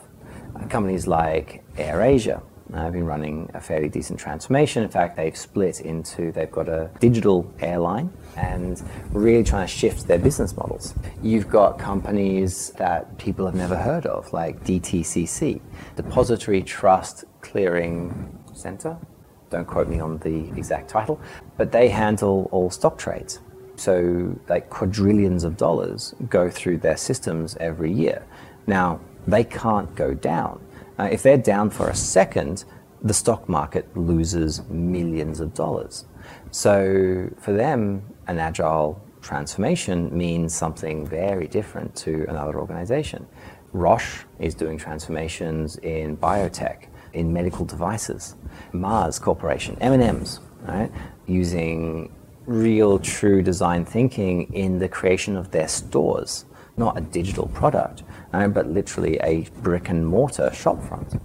Uh, 0.54 0.66
companies 0.66 1.06
like 1.06 1.64
AirAsia, 1.76 2.42
I've 2.74 2.92
been 2.92 3.04
running 3.04 3.50
a 3.52 3.60
fairly 3.60 3.88
decent 3.88 4.18
transformation. 4.18 4.82
In 4.82 4.88
fact, 4.88 5.16
they've 5.16 5.36
split 5.36 5.80
into, 5.80 6.32
they've 6.32 6.50
got 6.50 6.68
a 6.68 6.90
digital 7.00 7.52
airline 7.60 8.10
and 8.36 8.82
really 9.12 9.44
trying 9.44 9.66
to 9.66 9.72
shift 9.72 10.08
their 10.08 10.18
business 10.18 10.56
models. 10.56 10.94
You've 11.22 11.48
got 11.48 11.78
companies 11.78 12.70
that 12.78 13.18
people 13.18 13.44
have 13.44 13.54
never 13.54 13.76
heard 13.76 14.06
of, 14.06 14.32
like 14.32 14.64
DTCC, 14.64 15.60
Depository 15.96 16.62
Trust 16.62 17.24
Clearing 17.42 18.38
Center. 18.54 18.96
Don't 19.50 19.66
quote 19.66 19.88
me 19.88 20.00
on 20.00 20.16
the 20.18 20.48
exact 20.56 20.88
title, 20.88 21.20
but 21.58 21.72
they 21.72 21.88
handle 21.88 22.48
all 22.52 22.70
stock 22.70 22.96
trades. 22.96 23.40
So, 23.76 24.38
like 24.48 24.70
quadrillions 24.70 25.44
of 25.44 25.56
dollars 25.56 26.14
go 26.28 26.48
through 26.48 26.78
their 26.78 26.96
systems 26.96 27.56
every 27.56 27.92
year. 27.92 28.24
Now, 28.66 29.00
they 29.26 29.44
can't 29.44 29.94
go 29.94 30.14
down 30.14 30.60
uh, 31.02 31.06
if 31.06 31.23
they're 31.23 31.37
down 31.37 31.68
for 31.68 31.88
a 31.88 31.94
second, 31.94 32.64
the 33.02 33.14
stock 33.14 33.49
market 33.49 33.85
loses 33.97 34.62
millions 34.68 35.40
of 35.40 35.52
dollars. 35.52 36.04
So 36.52 37.28
for 37.38 37.52
them, 37.52 38.02
an 38.28 38.38
agile 38.38 39.02
transformation 39.21 40.16
means 40.16 40.54
something 40.54 41.04
very 41.06 41.49
different 41.49 41.97
to 41.97 42.25
another 42.28 42.61
organization. 42.61 43.26
Roche 43.73 44.25
is 44.38 44.54
doing 44.54 44.78
transformations 44.78 45.76
in 45.78 46.16
biotech, 46.16 46.87
in 47.14 47.32
medical 47.32 47.64
devices. 47.64 48.37
Mars 48.73 49.18
Corporation, 49.18 49.76
M&M's, 49.80 50.38
right, 50.62 50.90
using 51.26 52.14
real 52.47 52.99
true 52.99 53.42
design 53.42 53.85
thinking 53.85 54.52
in 54.52 54.78
the 54.78 54.88
creation 54.88 55.37
of 55.37 55.50
their 55.50 55.68
stores, 55.68 56.44
not 56.76 56.96
a 56.96 57.00
digital 57.00 57.48
product 57.48 58.02
uh, 58.32 58.48
but 58.48 58.66
literally 58.68 59.18
a 59.22 59.42
brick 59.60 59.88
and 59.88 60.06
mortar 60.06 60.50
shopfront. 60.52 61.20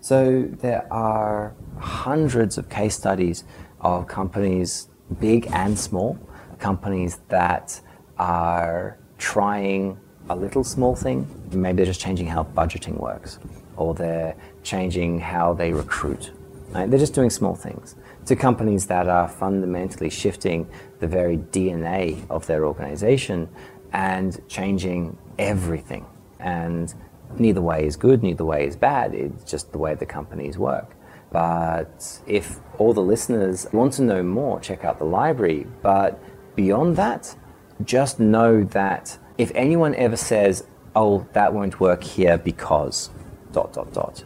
So 0.00 0.48
there 0.60 0.86
are 0.92 1.54
hundreds 1.78 2.58
of 2.58 2.68
case 2.68 2.96
studies 2.96 3.44
of 3.80 4.06
companies, 4.06 4.88
big 5.20 5.46
and 5.52 5.78
small, 5.78 6.18
companies 6.58 7.20
that 7.28 7.80
are 8.18 8.98
trying 9.18 9.98
a 10.28 10.36
little 10.36 10.64
small 10.64 10.94
thing. 10.94 11.26
Maybe 11.52 11.76
they're 11.76 11.86
just 11.86 12.00
changing 12.00 12.26
how 12.26 12.44
budgeting 12.44 12.98
works, 13.00 13.38
or 13.76 13.94
they're 13.94 14.36
changing 14.62 15.20
how 15.20 15.54
they 15.54 15.72
recruit. 15.72 16.32
Right? 16.70 16.88
They're 16.90 16.98
just 16.98 17.14
doing 17.14 17.30
small 17.30 17.54
things. 17.54 17.96
To 18.26 18.36
companies 18.36 18.86
that 18.86 19.08
are 19.08 19.28
fundamentally 19.28 20.10
shifting 20.10 20.66
the 20.98 21.06
very 21.06 21.38
DNA 21.38 22.24
of 22.30 22.46
their 22.46 22.64
organization 22.66 23.48
and 23.94 24.46
changing 24.48 25.16
everything 25.38 26.04
and 26.40 26.94
neither 27.38 27.62
way 27.62 27.86
is 27.86 27.96
good, 27.96 28.22
neither 28.22 28.44
way 28.44 28.66
is 28.66 28.76
bad. 28.76 29.14
It's 29.14 29.50
just 29.50 29.72
the 29.72 29.78
way 29.78 29.94
the 29.94 30.06
companies 30.06 30.58
work. 30.58 30.94
But 31.30 32.20
if 32.26 32.60
all 32.78 32.92
the 32.92 33.02
listeners 33.02 33.66
want 33.72 33.94
to 33.94 34.02
know 34.02 34.22
more, 34.22 34.60
check 34.60 34.84
out 34.84 34.98
the 34.98 35.04
library. 35.04 35.66
But 35.82 36.22
beyond 36.54 36.96
that, 36.96 37.34
just 37.82 38.20
know 38.20 38.62
that 38.64 39.18
if 39.38 39.50
anyone 39.54 39.94
ever 39.96 40.16
says, 40.16 40.64
oh, 40.94 41.26
that 41.32 41.52
won't 41.52 41.80
work 41.80 42.04
here 42.04 42.38
because 42.38 43.10
dot, 43.52 43.72
dot, 43.72 43.92
dot, 43.92 44.24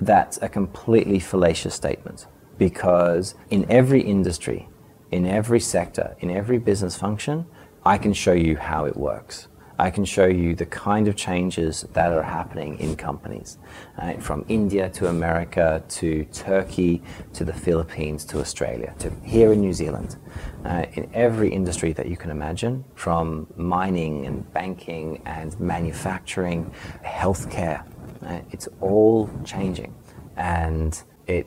that's 0.00 0.38
a 0.40 0.48
completely 0.48 1.18
fallacious 1.18 1.74
statement. 1.74 2.26
Because 2.58 3.34
in 3.50 3.70
every 3.70 4.00
industry, 4.00 4.68
in 5.10 5.26
every 5.26 5.60
sector, 5.60 6.16
in 6.20 6.30
every 6.30 6.58
business 6.58 6.96
function, 6.96 7.46
I 7.86 7.98
can 7.98 8.12
show 8.12 8.32
you 8.32 8.56
how 8.56 8.86
it 8.86 8.96
works. 8.96 9.46
I 9.78 9.92
can 9.92 10.04
show 10.04 10.26
you 10.26 10.56
the 10.56 10.66
kind 10.66 11.06
of 11.06 11.14
changes 11.14 11.82
that 11.92 12.10
are 12.10 12.22
happening 12.24 12.80
in 12.80 12.96
companies, 12.96 13.58
uh, 13.96 14.14
from 14.14 14.44
India 14.48 14.90
to 14.90 15.06
America 15.06 15.84
to 16.00 16.24
Turkey 16.32 17.00
to 17.34 17.44
the 17.44 17.52
Philippines 17.52 18.24
to 18.24 18.40
Australia 18.40 18.92
to 18.98 19.12
here 19.22 19.52
in 19.52 19.60
New 19.60 19.72
Zealand. 19.72 20.16
Uh, 20.64 20.86
in 20.94 21.08
every 21.14 21.48
industry 21.48 21.92
that 21.92 22.08
you 22.08 22.16
can 22.16 22.32
imagine, 22.32 22.84
from 22.96 23.46
mining 23.54 24.26
and 24.26 24.52
banking 24.52 25.22
and 25.24 25.56
manufacturing, 25.60 26.68
healthcare, 27.04 27.84
uh, 28.26 28.40
it's 28.50 28.68
all 28.80 29.30
changing. 29.44 29.94
And 30.36 31.00
it 31.28 31.46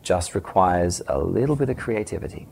just 0.00 0.36
requires 0.36 1.02
a 1.08 1.18
little 1.18 1.56
bit 1.56 1.70
of 1.70 1.76
creativity. 1.76 2.46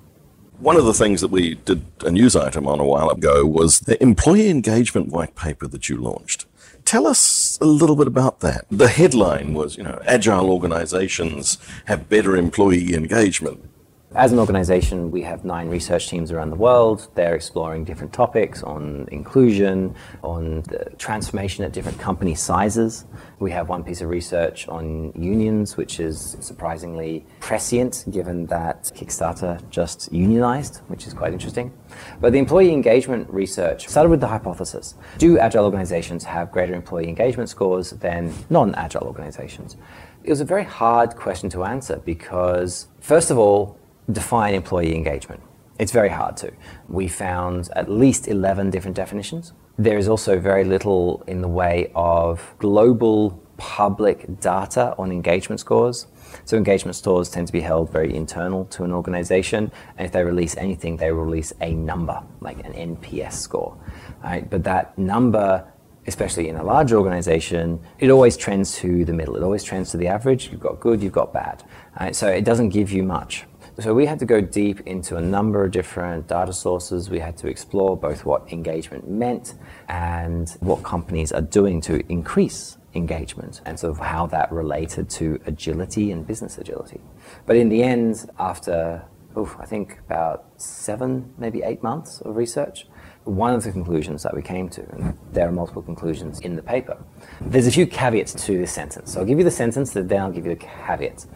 One 0.60 0.76
of 0.76 0.84
the 0.84 0.92
things 0.92 1.22
that 1.22 1.30
we 1.30 1.54
did 1.54 1.86
a 2.04 2.10
news 2.10 2.36
item 2.36 2.68
on 2.68 2.80
a 2.80 2.84
while 2.84 3.08
ago 3.08 3.46
was 3.46 3.80
the 3.80 4.00
employee 4.02 4.50
engagement 4.50 5.08
white 5.08 5.34
paper 5.34 5.66
that 5.66 5.88
you 5.88 5.96
launched. 5.96 6.44
Tell 6.84 7.06
us 7.06 7.58
a 7.62 7.64
little 7.64 7.96
bit 7.96 8.06
about 8.06 8.40
that. 8.40 8.66
The 8.70 8.88
headline 8.88 9.54
was, 9.54 9.78
you 9.78 9.82
know, 9.82 9.98
agile 10.04 10.50
organizations 10.50 11.56
have 11.86 12.10
better 12.10 12.36
employee 12.36 12.92
engagement. 12.92 13.70
As 14.16 14.32
an 14.32 14.40
organization, 14.40 15.12
we 15.12 15.22
have 15.22 15.44
nine 15.44 15.68
research 15.68 16.08
teams 16.08 16.32
around 16.32 16.50
the 16.50 16.56
world. 16.56 17.06
They're 17.14 17.36
exploring 17.36 17.84
different 17.84 18.12
topics 18.12 18.60
on 18.64 19.08
inclusion, 19.12 19.94
on 20.24 20.62
the 20.62 20.90
transformation 20.98 21.62
at 21.64 21.70
different 21.70 21.96
company 22.00 22.34
sizes. 22.34 23.04
We 23.38 23.52
have 23.52 23.68
one 23.68 23.84
piece 23.84 24.00
of 24.00 24.08
research 24.08 24.66
on 24.66 25.12
unions, 25.14 25.76
which 25.76 26.00
is 26.00 26.36
surprisingly 26.40 27.24
prescient 27.38 28.04
given 28.10 28.46
that 28.46 28.90
Kickstarter 28.96 29.60
just 29.70 30.12
unionized, 30.12 30.78
which 30.88 31.06
is 31.06 31.14
quite 31.14 31.32
interesting. 31.32 31.72
But 32.20 32.32
the 32.32 32.40
employee 32.40 32.72
engagement 32.72 33.30
research 33.30 33.86
started 33.86 34.08
with 34.10 34.20
the 34.20 34.26
hypothesis 34.26 34.96
Do 35.18 35.38
agile 35.38 35.64
organizations 35.64 36.24
have 36.24 36.50
greater 36.50 36.74
employee 36.74 37.08
engagement 37.08 37.48
scores 37.48 37.90
than 37.90 38.34
non 38.50 38.74
agile 38.74 39.06
organizations? 39.06 39.76
It 40.24 40.30
was 40.30 40.40
a 40.40 40.44
very 40.44 40.64
hard 40.64 41.14
question 41.14 41.48
to 41.50 41.62
answer 41.62 42.02
because, 42.04 42.88
first 42.98 43.30
of 43.30 43.38
all, 43.38 43.79
define 44.12 44.54
employee 44.54 44.94
engagement. 44.94 45.42
It's 45.78 45.92
very 45.92 46.10
hard 46.10 46.36
to. 46.38 46.52
We 46.88 47.08
found 47.08 47.70
at 47.74 47.90
least 47.90 48.28
11 48.28 48.70
different 48.70 48.96
definitions. 48.96 49.54
There 49.78 49.96
is 49.96 50.08
also 50.08 50.38
very 50.38 50.64
little 50.64 51.24
in 51.26 51.40
the 51.40 51.48
way 51.48 51.90
of 51.94 52.54
global 52.58 53.42
public 53.56 54.40
data 54.40 54.94
on 54.98 55.10
engagement 55.10 55.60
scores. 55.60 56.06
So 56.44 56.56
engagement 56.56 56.96
scores 56.96 57.28
tend 57.28 57.46
to 57.46 57.52
be 57.52 57.60
held 57.60 57.90
very 57.90 58.14
internal 58.14 58.64
to 58.66 58.84
an 58.84 58.92
organization, 58.92 59.70
and 59.96 60.06
if 60.06 60.12
they 60.12 60.24
release 60.24 60.56
anything, 60.56 60.96
they 60.96 61.12
release 61.12 61.52
a 61.60 61.74
number, 61.74 62.22
like 62.40 62.64
an 62.64 62.72
NPS 62.72 63.32
score. 63.32 63.76
Right? 64.22 64.48
But 64.48 64.64
that 64.64 64.96
number, 64.98 65.66
especially 66.06 66.48
in 66.48 66.56
a 66.56 66.62
large 66.62 66.92
organization, 66.92 67.80
it 67.98 68.10
always 68.10 68.36
trends 68.36 68.76
to 68.76 69.04
the 69.04 69.12
middle. 69.12 69.36
It 69.36 69.42
always 69.42 69.64
trends 69.64 69.90
to 69.92 69.96
the 69.96 70.08
average. 70.08 70.50
You've 70.50 70.60
got 70.60 70.80
good, 70.80 71.02
you've 71.02 71.12
got 71.12 71.32
bad. 71.32 71.62
Right? 71.98 72.14
So 72.14 72.28
it 72.28 72.44
doesn't 72.44 72.70
give 72.70 72.92
you 72.92 73.02
much. 73.02 73.44
So 73.80 73.94
we 73.94 74.04
had 74.04 74.18
to 74.18 74.26
go 74.26 74.42
deep 74.42 74.80
into 74.80 75.16
a 75.16 75.22
number 75.22 75.64
of 75.64 75.70
different 75.70 76.28
data 76.28 76.52
sources. 76.52 77.08
We 77.08 77.18
had 77.18 77.38
to 77.38 77.48
explore 77.48 77.96
both 77.96 78.26
what 78.26 78.52
engagement 78.52 79.08
meant 79.08 79.54
and 79.88 80.50
what 80.60 80.82
companies 80.82 81.32
are 81.32 81.40
doing 81.40 81.80
to 81.82 82.04
increase 82.12 82.76
engagement 82.94 83.62
and 83.64 83.80
sort 83.80 83.92
of 83.92 83.98
how 84.04 84.26
that 84.26 84.52
related 84.52 85.08
to 85.10 85.40
agility 85.46 86.12
and 86.12 86.26
business 86.26 86.58
agility. 86.58 87.00
But 87.46 87.56
in 87.56 87.70
the 87.70 87.82
end, 87.82 88.30
after 88.38 89.02
oof, 89.38 89.56
I 89.58 89.64
think 89.64 89.98
about 90.06 90.44
seven, 90.60 91.32
maybe 91.38 91.62
eight 91.62 91.82
months 91.82 92.20
of 92.20 92.36
research, 92.36 92.86
one 93.24 93.54
of 93.54 93.62
the 93.62 93.72
conclusions 93.72 94.22
that 94.24 94.34
we 94.34 94.42
came 94.42 94.68
to, 94.70 94.82
and 94.90 95.16
there 95.32 95.48
are 95.48 95.52
multiple 95.52 95.82
conclusions 95.82 96.40
in 96.40 96.56
the 96.56 96.62
paper, 96.62 96.98
there's 97.40 97.66
a 97.66 97.70
few 97.70 97.86
caveats 97.86 98.34
to 98.46 98.58
this 98.58 98.72
sentence. 98.72 99.12
So 99.12 99.20
I'll 99.20 99.26
give 99.26 99.38
you 99.38 99.44
the 99.44 99.50
sentence, 99.50 99.92
then 99.92 100.20
I'll 100.20 100.32
give 100.32 100.46
you 100.46 100.54
the 100.54 100.64
caveats. 100.64 101.28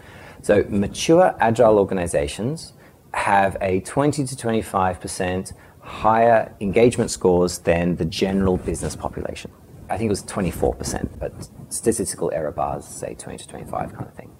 So 0.44 0.62
mature 0.68 1.34
agile 1.40 1.78
organizations 1.78 2.74
have 3.14 3.56
a 3.62 3.80
20 3.80 4.26
to 4.26 4.36
25% 4.36 5.54
higher 5.80 6.54
engagement 6.60 7.10
scores 7.10 7.60
than 7.60 7.96
the 7.96 8.04
general 8.04 8.58
business 8.58 8.94
population. 8.94 9.50
I 9.88 9.96
think 9.96 10.08
it 10.08 10.10
was 10.10 10.22
24%, 10.24 11.18
but 11.18 11.32
statistical 11.70 12.30
error 12.34 12.52
bars 12.52 12.84
say 12.84 13.14
20 13.14 13.38
to 13.38 13.48
25 13.48 13.94
kind 13.94 14.06
of 14.06 14.12
thing. 14.12 14.36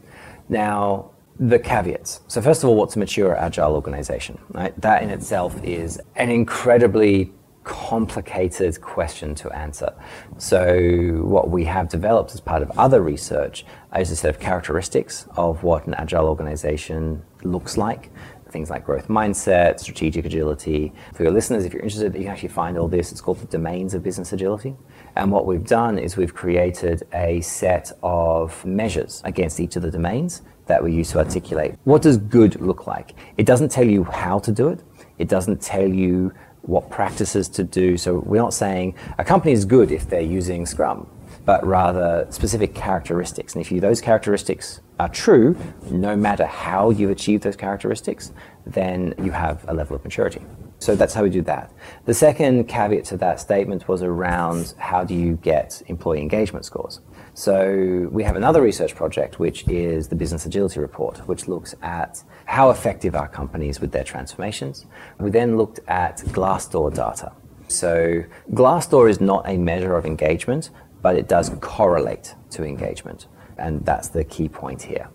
Now, 0.51 1.13
the 1.41 1.59
caveats. 1.59 2.21
So 2.29 2.43
first 2.43 2.63
of 2.63 2.69
all, 2.69 2.77
what's 2.77 2.97
a 2.97 2.99
mature 2.99 3.35
agile 3.35 3.75
organization? 3.75 4.39
Right? 4.51 4.79
That 4.83 5.03
in 5.03 5.09
itself 5.09 5.59
is 5.65 5.99
an 6.17 6.29
incredibly 6.31 7.33
complicated 7.65 8.81
question 8.81 9.35
to 9.35 9.51
answer. 9.51 9.93
So 10.39 11.21
what 11.23 11.51
we 11.51 11.65
have 11.65 11.89
developed 11.89 12.35
as 12.35 12.41
part 12.41 12.63
of 12.63 12.71
other 12.79 13.01
research 13.03 13.65
is 13.99 14.11
a 14.11 14.17
set 14.17 14.31
of 14.31 14.41
characteristics 14.41 15.27
of 15.37 15.63
what 15.63 15.87
an 15.87 15.95
agile 15.95 16.27
organization 16.27 17.23
looks 17.43 17.77
like 17.77 18.11
things 18.55 18.71
like 18.71 18.87
growth 18.87 19.09
mindset, 19.09 19.81
strategic 19.81 20.25
agility. 20.25 20.93
For 21.13 21.25
your 21.25 21.33
listeners, 21.33 21.65
if 21.65 21.73
you're 21.73 21.83
interested, 21.83 22.15
you 22.15 22.21
can 22.21 22.29
actually 22.29 22.51
find 22.51 22.79
all 22.79 22.87
this. 22.87 23.11
It's 23.11 23.21
called 23.21 23.41
the 23.41 23.47
domains 23.47 23.95
of 23.95 24.05
business 24.05 24.33
agility. 24.33 24.77
And 25.17 25.33
what 25.33 25.45
we've 25.45 25.67
done 25.67 25.99
is 25.99 26.17
we've 26.17 26.33
created 26.33 27.03
a 27.13 27.41
set 27.41 27.91
of 28.05 28.65
measures 28.65 29.21
against 29.25 29.59
each 29.59 29.75
of 29.75 29.83
the 29.83 29.91
domains 29.91 30.43
that 30.67 30.83
we 30.83 30.93
use 30.93 31.11
to 31.11 31.19
articulate 31.19 31.75
what 31.85 32.01
does 32.03 32.17
good 32.17 32.61
look 32.61 32.87
like. 32.87 33.15
It 33.37 33.45
doesn't 33.45 33.71
tell 33.71 33.85
you 33.85 34.05
how 34.05 34.39
to 34.39 34.53
do 34.53 34.69
it. 34.69 34.81
It 35.19 35.29
doesn't 35.29 35.61
tell 35.61 35.89
you 35.89 36.33
what 36.67 36.91
practices 36.91 37.49
to 37.49 37.65
do. 37.65 37.97
So 37.97 38.21
we're 38.21 38.43
not 38.43 38.55
saying 38.55 38.95
a 39.19 39.25
company 39.25 39.53
is 39.53 39.65
good 39.65 39.91
if 39.91 40.09
they're 40.09 40.21
using 40.21 40.67
Scrum, 40.67 41.09
but 41.45 41.65
rather 41.67 42.27
specific 42.31 42.75
characteristics. 42.75 43.55
And 43.55 43.61
if 43.61 43.71
you, 43.71 43.81
those 43.81 44.01
characteristics 44.01 44.81
are 44.99 45.09
true, 45.09 45.57
no 45.91 46.17
matter 46.17 46.47
how 46.47 46.91
you 46.91 47.11
achieve 47.11 47.43
those 47.43 47.57
characteristics, 47.57 48.33
then 48.67 49.15
you 49.23 49.33
have 49.33 49.65
a 49.69 49.75
level 49.75 49.97
of 49.97 50.05
maturity. 50.05 50.41
So 50.79 50.95
that's 50.95 51.15
how 51.15 51.23
we 51.23 51.31
do 51.31 51.43
that. 51.43 51.73
The 52.05 52.15
second 52.15 52.69
caveat 52.69 53.05
to 53.07 53.17
that 53.19 53.41
statement 53.41 53.89
was 53.89 54.03
around 54.03 54.75
how 54.79 55.05
do 55.05 55.15
you 55.15 55.37
get 55.37 55.83
employee 55.87 56.21
engagement 56.21 56.65
scores. 56.65 57.01
So 57.37 58.09
we 58.13 58.23
have 58.23 58.37
another 58.37 58.63
research 58.63 58.95
project, 58.95 59.41
which 59.41 59.67
is 59.67 60.07
the 60.07 60.15
Business 60.15 60.47
Agility 60.47 60.79
Report, 60.79 61.19
which 61.27 61.49
looks 61.49 61.75
at 61.83 62.23
how 62.45 62.71
effective 62.71 63.17
are 63.17 63.27
companies 63.27 63.81
with 63.81 63.91
their 63.91 64.05
transformations. 64.05 64.87
We 65.19 65.31
then 65.31 65.57
looked 65.57 65.81
at 65.89 66.19
Glassdoor 66.19 66.95
data. 66.95 67.33
So 67.67 68.23
Glassdoor 68.53 69.11
is 69.11 69.21
not 69.21 69.49
a 69.49 69.59
measure 69.59 69.97
of 69.97 70.07
engagement, 70.07 70.71
but 71.03 71.17
it 71.17 71.27
does 71.27 71.51
correlate 71.61 72.37
to 72.51 72.63
engagement. 72.63 73.27
And 73.59 73.85
that's 73.85 74.07
the 74.07 74.23
key 74.23 74.49
point 74.49 74.83
here. 74.83 75.09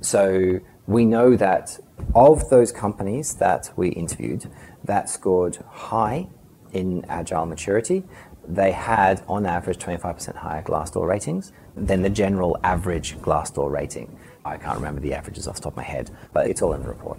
So 0.00 0.60
we 0.86 1.04
know 1.04 1.34
that 1.34 1.80
of 2.14 2.50
those 2.50 2.70
companies 2.70 3.34
that 3.34 3.72
we 3.74 3.88
interviewed 3.88 4.48
that 4.84 5.10
scored 5.10 5.56
high 5.68 6.28
in 6.72 7.04
agile 7.08 7.46
maturity, 7.46 8.04
they 8.46 8.72
had 8.72 9.24
on 9.26 9.44
average 9.44 9.78
25% 9.78 10.36
higher 10.36 10.62
Glassdoor 10.62 11.08
ratings 11.08 11.52
than 11.76 12.02
the 12.02 12.10
general 12.10 12.58
average 12.62 13.16
Glassdoor 13.18 13.70
rating. 13.70 14.18
I 14.44 14.56
can't 14.56 14.76
remember 14.76 15.00
the 15.00 15.14
averages 15.14 15.48
off 15.48 15.56
the 15.56 15.62
top 15.62 15.72
of 15.72 15.76
my 15.78 15.82
head, 15.82 16.10
but 16.32 16.48
it's 16.48 16.62
all 16.62 16.72
in 16.74 16.82
the 16.82 16.88
report. 16.88 17.18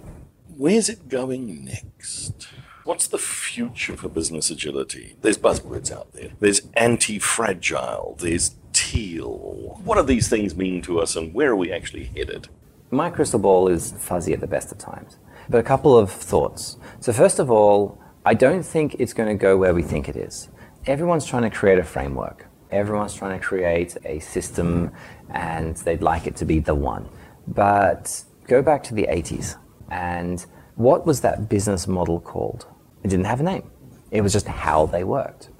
Where's 0.56 0.88
it 0.88 1.08
going 1.08 1.64
next? 1.64 2.48
What's 2.84 3.08
the 3.08 3.18
future 3.18 3.96
for 3.96 4.08
business 4.08 4.48
agility? 4.50 5.16
There's 5.20 5.38
buzzwords 5.38 5.90
out 5.90 6.12
there. 6.12 6.30
There's 6.38 6.62
anti 6.74 7.18
fragile, 7.18 8.16
there's 8.20 8.54
teal. 8.72 9.80
What 9.84 9.96
do 9.96 10.02
these 10.02 10.28
things 10.28 10.54
mean 10.54 10.82
to 10.82 11.00
us 11.00 11.16
and 11.16 11.34
where 11.34 11.50
are 11.50 11.56
we 11.56 11.72
actually 11.72 12.04
headed? 12.04 12.48
My 12.90 13.10
crystal 13.10 13.40
ball 13.40 13.66
is 13.66 13.92
fuzzy 13.98 14.32
at 14.32 14.40
the 14.40 14.46
best 14.46 14.70
of 14.70 14.78
times. 14.78 15.16
But 15.48 15.58
a 15.58 15.62
couple 15.62 15.98
of 15.98 16.10
thoughts. 16.10 16.76
So, 17.00 17.12
first 17.12 17.38
of 17.38 17.50
all, 17.50 17.98
I 18.24 18.34
don't 18.34 18.64
think 18.64 18.96
it's 18.98 19.12
going 19.12 19.28
to 19.28 19.40
go 19.40 19.56
where 19.56 19.74
we 19.74 19.82
think 19.82 20.08
it 20.08 20.16
is. 20.16 20.48
Everyone's 20.86 21.26
trying 21.26 21.42
to 21.42 21.50
create 21.50 21.78
a 21.78 21.84
framework, 21.84 22.46
everyone's 22.70 23.14
trying 23.14 23.38
to 23.38 23.44
create 23.44 23.96
a 24.04 24.18
system, 24.20 24.90
and 25.30 25.76
they'd 25.76 26.02
like 26.02 26.26
it 26.26 26.36
to 26.36 26.44
be 26.44 26.58
the 26.58 26.74
one. 26.74 27.08
But 27.46 28.24
go 28.46 28.62
back 28.62 28.82
to 28.84 28.94
the 28.94 29.06
80s, 29.08 29.56
and 29.90 30.44
what 30.74 31.06
was 31.06 31.20
that 31.20 31.48
business 31.48 31.86
model 31.86 32.20
called? 32.20 32.66
It 33.02 33.08
didn't 33.08 33.26
have 33.26 33.40
a 33.40 33.44
name, 33.44 33.70
it 34.10 34.20
was 34.20 34.32
just 34.32 34.46
how 34.46 34.86
they 34.86 35.04
worked. 35.04 35.50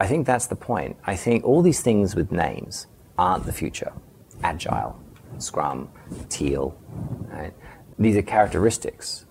I 0.00 0.06
think 0.06 0.26
that's 0.26 0.46
the 0.46 0.56
point. 0.56 0.96
I 1.04 1.16
think 1.16 1.44
all 1.44 1.60
these 1.60 1.80
things 1.80 2.14
with 2.14 2.30
names 2.30 2.86
aren't 3.16 3.46
the 3.46 3.52
future. 3.52 3.92
Agile, 4.42 4.96
Scrum, 5.38 5.90
Teal, 6.28 6.76
right? 7.28 7.52
These 7.98 8.16
are 8.16 8.22
characteristics. 8.22 9.26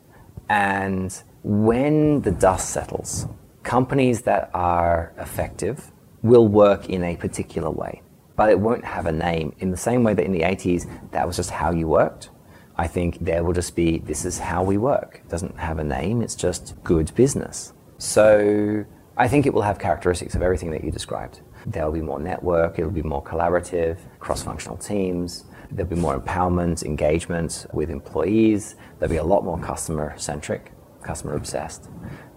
And 0.50 1.14
when 1.44 2.22
the 2.22 2.32
dust 2.32 2.72
settles, 2.72 3.28
companies 3.64 4.24
that 4.24 4.50
are 4.54 5.14
effective 5.18 5.92
will 6.22 6.48
work 6.48 6.90
in 6.90 7.04
a 7.04 7.16
particular 7.16 7.70
way, 7.70 8.02
but 8.36 8.50
it 8.50 8.60
won't 8.60 8.86
have 8.86 9.06
a 9.06 9.12
name 9.12 9.54
in 9.60 9.72
the 9.72 9.78
same 9.78 10.04
way 10.04 10.14
that 10.14 10.26
in 10.26 10.32
the 10.32 10.42
80s, 10.42 11.12
that 11.12 11.26
was 11.26 11.36
just 11.36 11.50
how 11.50 11.72
you 11.72 11.88
worked. 11.88 12.30
I 12.76 12.88
think 12.88 13.20
there 13.20 13.44
will 13.44 13.54
just 13.54 13.76
be 13.76 14.00
this 14.00 14.26
is 14.26 14.38
how 14.38 14.64
we 14.64 14.78
work. 14.78 15.22
It 15.26 15.30
doesn't 15.30 15.58
have 15.58 15.80
a 15.80 15.84
name, 15.84 16.22
it's 16.22 16.36
just 16.36 16.76
good 16.84 17.14
business. 17.16 17.74
So 17.98 18.86
I 19.18 19.28
think 19.28 19.48
it 19.48 19.54
will 19.54 19.64
have 19.64 19.80
characteristics 19.80 20.36
of 20.36 20.44
everything 20.44 20.70
that 20.72 20.84
you 20.84 20.92
described. 20.92 21.42
There'll 21.66 21.92
be 21.92 22.02
more 22.02 22.20
network, 22.20 22.78
it'll 22.78 22.92
be 22.92 23.02
more 23.02 23.24
collaborative, 23.24 23.98
cross 24.20 24.44
functional 24.44 24.78
teams, 24.78 25.46
there'll 25.72 25.90
be 25.90 25.96
more 26.00 26.20
empowerment, 26.20 26.86
engagement 26.86 27.66
with 27.74 27.90
employees, 27.90 28.76
there'll 29.00 29.12
be 29.12 29.18
a 29.18 29.24
lot 29.24 29.44
more 29.44 29.60
customer 29.60 30.14
centric, 30.18 30.72
customer 31.02 31.36
obsessed. 31.36 31.90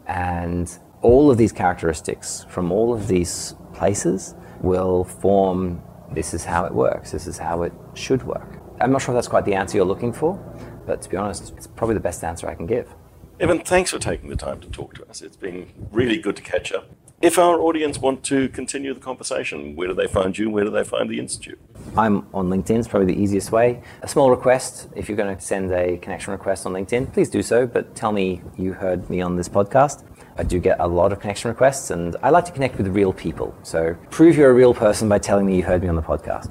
And 0.06 0.76
all 1.02 1.30
of 1.30 1.38
these 1.38 1.52
characteristics 1.52 2.44
from 2.48 2.70
all 2.70 2.92
of 2.92 3.08
these 3.08 3.54
places 3.72 4.34
will 4.60 5.04
form 5.04 5.82
this 6.12 6.34
is 6.34 6.44
how 6.44 6.64
it 6.64 6.72
works, 6.72 7.12
this 7.12 7.26
is 7.26 7.38
how 7.38 7.62
it 7.62 7.72
should 7.94 8.22
work. 8.24 8.58
I'm 8.80 8.92
not 8.92 9.02
sure 9.02 9.14
if 9.14 9.16
that's 9.16 9.28
quite 9.28 9.44
the 9.44 9.54
answer 9.54 9.76
you're 9.76 9.86
looking 9.86 10.12
for, 10.12 10.38
but 10.86 11.02
to 11.02 11.08
be 11.08 11.16
honest, 11.16 11.52
it's 11.56 11.66
probably 11.66 11.94
the 11.94 12.00
best 12.00 12.24
answer 12.24 12.48
I 12.48 12.54
can 12.54 12.66
give. 12.66 12.92
Evan, 13.38 13.60
thanks 13.60 13.90
for 13.90 13.98
taking 13.98 14.28
the 14.28 14.36
time 14.36 14.60
to 14.60 14.68
talk 14.68 14.94
to 14.94 15.08
us. 15.08 15.22
It's 15.22 15.36
been 15.36 15.70
really 15.92 16.18
good 16.18 16.36
to 16.36 16.42
catch 16.42 16.72
up. 16.72 16.90
If 17.22 17.38
our 17.38 17.60
audience 17.60 17.98
want 17.98 18.22
to 18.24 18.48
continue 18.48 18.94
the 18.94 19.00
conversation, 19.00 19.76
where 19.76 19.88
do 19.88 19.94
they 19.94 20.06
find 20.06 20.36
you? 20.36 20.48
Where 20.48 20.64
do 20.64 20.70
they 20.70 20.84
find 20.84 21.08
the 21.08 21.18
Institute? 21.18 21.58
I'm 21.96 22.26
on 22.32 22.48
LinkedIn, 22.48 22.78
it's 22.78 22.88
probably 22.88 23.12
the 23.14 23.20
easiest 23.20 23.52
way. 23.52 23.82
A 24.02 24.08
small 24.08 24.30
request 24.30 24.88
if 24.96 25.08
you're 25.08 25.16
going 25.16 25.34
to 25.34 25.40
send 25.42 25.70
a 25.72 25.98
connection 25.98 26.32
request 26.32 26.64
on 26.66 26.72
LinkedIn, 26.72 27.12
please 27.12 27.28
do 27.28 27.42
so, 27.42 27.66
but 27.66 27.94
tell 27.94 28.12
me 28.12 28.42
you 28.56 28.72
heard 28.72 29.08
me 29.10 29.20
on 29.20 29.36
this 29.36 29.48
podcast. 29.48 30.04
I 30.36 30.42
do 30.42 30.58
get 30.58 30.78
a 30.80 30.86
lot 30.86 31.12
of 31.12 31.20
connection 31.20 31.50
requests, 31.50 31.90
and 31.90 32.16
I 32.22 32.30
like 32.30 32.44
to 32.46 32.52
connect 32.52 32.78
with 32.78 32.86
real 32.88 33.12
people. 33.12 33.54
So 33.62 33.96
prove 34.10 34.36
you're 34.36 34.50
a 34.50 34.54
real 34.54 34.74
person 34.74 35.08
by 35.08 35.18
telling 35.18 35.46
me 35.46 35.56
you 35.56 35.62
heard 35.62 35.82
me 35.82 35.88
on 35.88 35.96
the 35.96 36.02
podcast. 36.02 36.50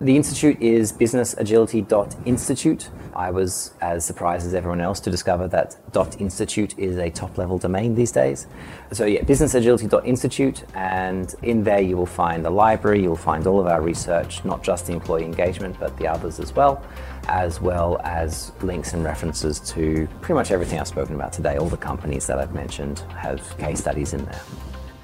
The 0.00 0.14
institute 0.14 0.62
is 0.62 0.92
businessagility.institute. 0.92 2.88
I 3.16 3.32
was 3.32 3.72
as 3.80 4.04
surprised 4.04 4.46
as 4.46 4.54
everyone 4.54 4.80
else 4.80 5.00
to 5.00 5.10
discover 5.10 5.48
that 5.48 5.76
.institute 6.20 6.78
is 6.78 6.98
a 6.98 7.10
top-level 7.10 7.58
domain 7.58 7.96
these 7.96 8.12
days. 8.12 8.46
So 8.92 9.06
yeah, 9.06 9.22
businessagility.institute, 9.22 10.62
and 10.74 11.34
in 11.42 11.64
there 11.64 11.80
you 11.80 11.96
will 11.96 12.06
find 12.06 12.44
the 12.44 12.50
library, 12.50 13.02
you'll 13.02 13.16
find 13.16 13.44
all 13.48 13.58
of 13.58 13.66
our 13.66 13.82
research, 13.82 14.44
not 14.44 14.62
just 14.62 14.86
the 14.86 14.92
employee 14.92 15.24
engagement, 15.24 15.74
but 15.80 15.96
the 15.96 16.06
others 16.06 16.38
as 16.38 16.54
well, 16.54 16.80
as 17.26 17.60
well 17.60 18.00
as 18.04 18.52
links 18.62 18.92
and 18.92 19.02
references 19.02 19.58
to 19.58 20.06
pretty 20.20 20.34
much 20.34 20.52
everything 20.52 20.78
I've 20.78 20.86
spoken 20.86 21.16
about 21.16 21.32
today. 21.32 21.56
All 21.56 21.68
the 21.68 21.76
companies 21.76 22.24
that 22.28 22.38
I've 22.38 22.54
mentioned 22.54 23.00
have 23.16 23.58
case 23.58 23.80
studies 23.80 24.12
in 24.12 24.24
there. 24.26 24.40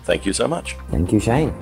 Thank 0.05 0.25
you 0.25 0.33
so 0.33 0.47
much. 0.47 0.77
Thank 0.89 1.11
you, 1.13 1.19
Shane. 1.19 1.53